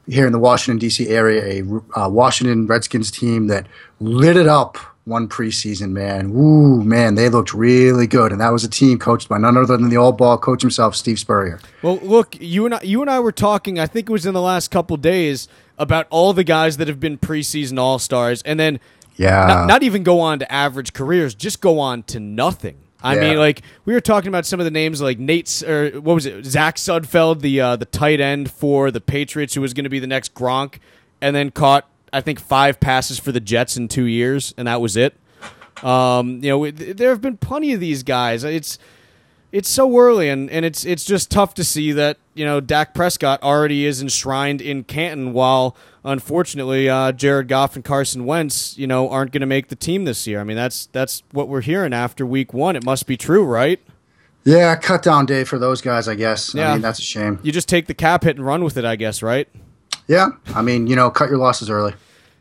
here 0.08 0.26
in 0.26 0.32
the 0.32 0.38
Washington 0.38 0.78
D.C. 0.78 1.08
area 1.08 1.62
a 1.62 2.00
uh, 2.00 2.08
Washington 2.08 2.66
Redskins 2.66 3.10
team 3.10 3.46
that 3.48 3.66
lit 4.00 4.36
it 4.36 4.48
up 4.48 4.76
one 5.04 5.28
preseason. 5.28 5.90
Man, 5.90 6.30
ooh, 6.30 6.82
man, 6.84 7.14
they 7.14 7.28
looked 7.28 7.54
really 7.54 8.06
good, 8.06 8.30
and 8.30 8.40
that 8.40 8.52
was 8.52 8.64
a 8.64 8.68
team 8.68 8.98
coached 8.98 9.28
by 9.28 9.38
none 9.38 9.56
other 9.56 9.76
than 9.76 9.88
the 9.88 9.96
Ol' 9.96 10.12
Ball 10.12 10.38
coach 10.38 10.62
himself, 10.62 10.94
Steve 10.94 11.18
Spurrier. 11.18 11.60
Well, 11.82 11.98
look, 12.02 12.36
you 12.40 12.66
and 12.66 12.74
I, 12.74 12.80
you 12.82 13.00
and 13.00 13.10
I 13.10 13.20
were 13.20 13.32
talking. 13.32 13.78
I 13.78 13.86
think 13.86 14.08
it 14.08 14.12
was 14.12 14.26
in 14.26 14.34
the 14.34 14.42
last 14.42 14.70
couple 14.70 14.96
days 14.96 15.48
about 15.78 16.06
all 16.10 16.32
the 16.32 16.44
guys 16.44 16.76
that 16.76 16.88
have 16.88 17.00
been 17.00 17.18
preseason 17.18 17.78
All 17.78 17.98
Stars, 17.98 18.42
and 18.42 18.60
then 18.60 18.80
yeah, 19.16 19.46
not, 19.46 19.66
not, 19.66 19.82
even 19.82 20.02
go 20.02 20.20
on 20.20 20.38
to 20.38 20.52
average 20.52 20.92
careers, 20.92 21.34
just 21.34 21.60
go 21.60 21.80
on 21.80 22.02
to 22.04 22.20
nothing. 22.20 22.76
I 23.02 23.14
yeah. 23.14 23.20
mean, 23.20 23.38
like 23.38 23.62
we 23.84 23.94
were 23.94 24.00
talking 24.00 24.28
about 24.28 24.44
some 24.44 24.60
of 24.60 24.64
the 24.64 24.70
names, 24.70 25.00
like 25.00 25.18
Nate's 25.18 25.62
or 25.62 25.90
what 26.00 26.14
was 26.14 26.26
it, 26.26 26.44
Zach 26.44 26.76
Sudfeld, 26.76 27.40
the 27.40 27.60
uh, 27.60 27.76
the 27.76 27.84
tight 27.84 28.20
end 28.20 28.50
for 28.50 28.90
the 28.90 29.00
Patriots, 29.00 29.54
who 29.54 29.60
was 29.60 29.72
going 29.72 29.84
to 29.84 29.90
be 29.90 30.00
the 30.00 30.06
next 30.06 30.34
Gronk, 30.34 30.78
and 31.20 31.34
then 31.34 31.50
caught 31.50 31.88
I 32.12 32.20
think 32.20 32.40
five 32.40 32.80
passes 32.80 33.18
for 33.18 33.32
the 33.32 33.40
Jets 33.40 33.76
in 33.76 33.88
two 33.88 34.04
years, 34.04 34.52
and 34.56 34.66
that 34.66 34.80
was 34.80 34.96
it. 34.96 35.14
Um, 35.82 36.42
you 36.42 36.50
know, 36.50 36.70
there 36.70 37.10
have 37.10 37.20
been 37.20 37.36
plenty 37.36 37.72
of 37.72 37.80
these 37.80 38.02
guys. 38.02 38.42
It's 38.42 38.78
it's 39.50 39.68
so 39.68 39.98
early, 39.98 40.28
and, 40.28 40.50
and 40.50 40.64
it's 40.64 40.84
it's 40.84 41.04
just 41.04 41.30
tough 41.30 41.54
to 41.54 41.64
see 41.64 41.92
that 41.92 42.18
you 42.34 42.44
know 42.44 42.60
Dak 42.60 42.94
Prescott 42.94 43.42
already 43.42 43.86
is 43.86 44.02
enshrined 44.02 44.60
in 44.60 44.84
Canton, 44.84 45.32
while 45.32 45.76
unfortunately 46.04 46.88
uh, 46.88 47.12
Jared 47.12 47.48
Goff 47.48 47.74
and 47.74 47.84
Carson 47.84 48.24
Wentz, 48.24 48.76
you 48.76 48.86
know, 48.86 49.08
aren't 49.08 49.32
going 49.32 49.40
to 49.40 49.46
make 49.46 49.68
the 49.68 49.76
team 49.76 50.04
this 50.04 50.26
year. 50.26 50.40
I 50.40 50.44
mean, 50.44 50.56
that's 50.56 50.86
that's 50.86 51.22
what 51.32 51.48
we're 51.48 51.62
hearing 51.62 51.92
after 51.92 52.26
Week 52.26 52.52
One. 52.52 52.76
It 52.76 52.84
must 52.84 53.06
be 53.06 53.16
true, 53.16 53.44
right? 53.44 53.80
Yeah, 54.44 54.74
cut 54.76 55.02
down 55.02 55.26
day 55.26 55.44
for 55.44 55.58
those 55.58 55.80
guys, 55.80 56.08
I 56.08 56.14
guess. 56.14 56.54
Yeah. 56.54 56.70
I 56.70 56.72
mean, 56.74 56.82
that's 56.82 56.98
a 56.98 57.02
shame. 57.02 57.38
You 57.42 57.52
just 57.52 57.68
take 57.68 57.86
the 57.86 57.94
cap 57.94 58.24
hit 58.24 58.36
and 58.36 58.46
run 58.46 58.64
with 58.64 58.76
it, 58.76 58.84
I 58.84 58.96
guess, 58.96 59.22
right? 59.22 59.48
Yeah, 60.06 60.28
I 60.54 60.62
mean, 60.62 60.86
you 60.86 60.96
know, 60.96 61.10
cut 61.10 61.28
your 61.28 61.38
losses 61.38 61.68
early. 61.68 61.94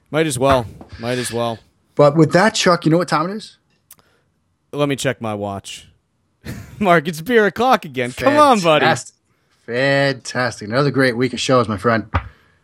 Might 0.09 0.25
as 0.25 0.39
well. 0.39 0.65
Might 0.99 1.17
as 1.17 1.33
well. 1.33 1.59
But 1.95 2.15
with 2.15 2.31
that, 2.31 2.55
Chuck, 2.55 2.85
you 2.85 2.91
know 2.91 2.97
what 2.97 3.09
time 3.09 3.29
it 3.29 3.35
is? 3.35 3.57
Let 4.71 4.87
me 4.87 4.95
check 4.95 5.19
my 5.19 5.33
watch. 5.33 5.89
Mark, 6.79 7.07
it's 7.07 7.21
beer 7.21 7.45
o'clock 7.45 7.85
again. 7.85 8.11
Fantastic. 8.11 8.25
Come 8.25 8.37
on, 8.37 8.59
buddy. 8.61 8.85
Fantastic. 9.65 10.67
Another 10.69 10.91
great 10.91 11.17
week 11.17 11.33
of 11.33 11.39
shows, 11.39 11.67
my 11.67 11.77
friend. 11.77 12.09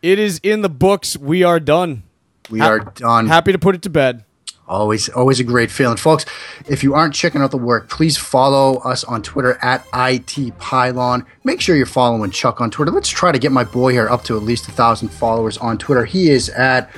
It 0.02 0.18
is 0.18 0.40
in 0.42 0.62
the 0.62 0.68
books. 0.68 1.16
We 1.16 1.42
are 1.42 1.60
done. 1.60 2.02
We 2.50 2.60
ha- 2.60 2.68
are 2.68 2.78
done. 2.80 3.26
Happy 3.26 3.52
to 3.52 3.58
put 3.58 3.74
it 3.74 3.82
to 3.82 3.90
bed. 3.90 4.24
Always, 4.66 5.10
always 5.10 5.40
a 5.40 5.44
great 5.44 5.70
feeling, 5.70 5.98
folks. 5.98 6.24
If 6.66 6.82
you 6.82 6.94
aren't 6.94 7.14
checking 7.14 7.42
out 7.42 7.50
the 7.50 7.58
work, 7.58 7.90
please 7.90 8.16
follow 8.16 8.78
us 8.78 9.04
on 9.04 9.22
Twitter 9.22 9.58
at 9.60 9.84
IT 9.92 10.58
Pylon. 10.58 11.26
Make 11.44 11.60
sure 11.60 11.76
you're 11.76 11.84
following 11.84 12.30
Chuck 12.30 12.62
on 12.62 12.70
Twitter. 12.70 12.90
Let's 12.90 13.10
try 13.10 13.30
to 13.30 13.38
get 13.38 13.52
my 13.52 13.64
boy 13.64 13.92
here 13.92 14.08
up 14.08 14.24
to 14.24 14.36
at 14.38 14.42
least 14.42 14.66
a 14.68 14.72
thousand 14.72 15.08
followers 15.10 15.58
on 15.58 15.76
Twitter. 15.76 16.06
He 16.06 16.30
is 16.30 16.48
at 16.48 16.90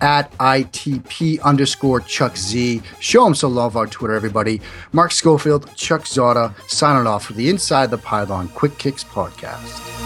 at 0.00 0.32
ITP 0.38 1.40
underscore 1.42 2.00
Chuck 2.00 2.36
Z. 2.36 2.82
Show 3.00 3.26
him 3.26 3.34
some 3.34 3.54
love 3.54 3.76
on 3.76 3.90
Twitter, 3.90 4.14
everybody. 4.14 4.60
Mark 4.92 5.12
Schofield, 5.12 5.74
Chuck 5.76 6.02
Zodda, 6.02 6.54
signing 6.68 7.06
off 7.06 7.26
for 7.26 7.34
the 7.34 7.48
Inside 7.48 7.90
the 7.90 7.98
Pylon 7.98 8.48
Quick 8.48 8.78
Kicks 8.78 9.04
podcast. 9.04 9.99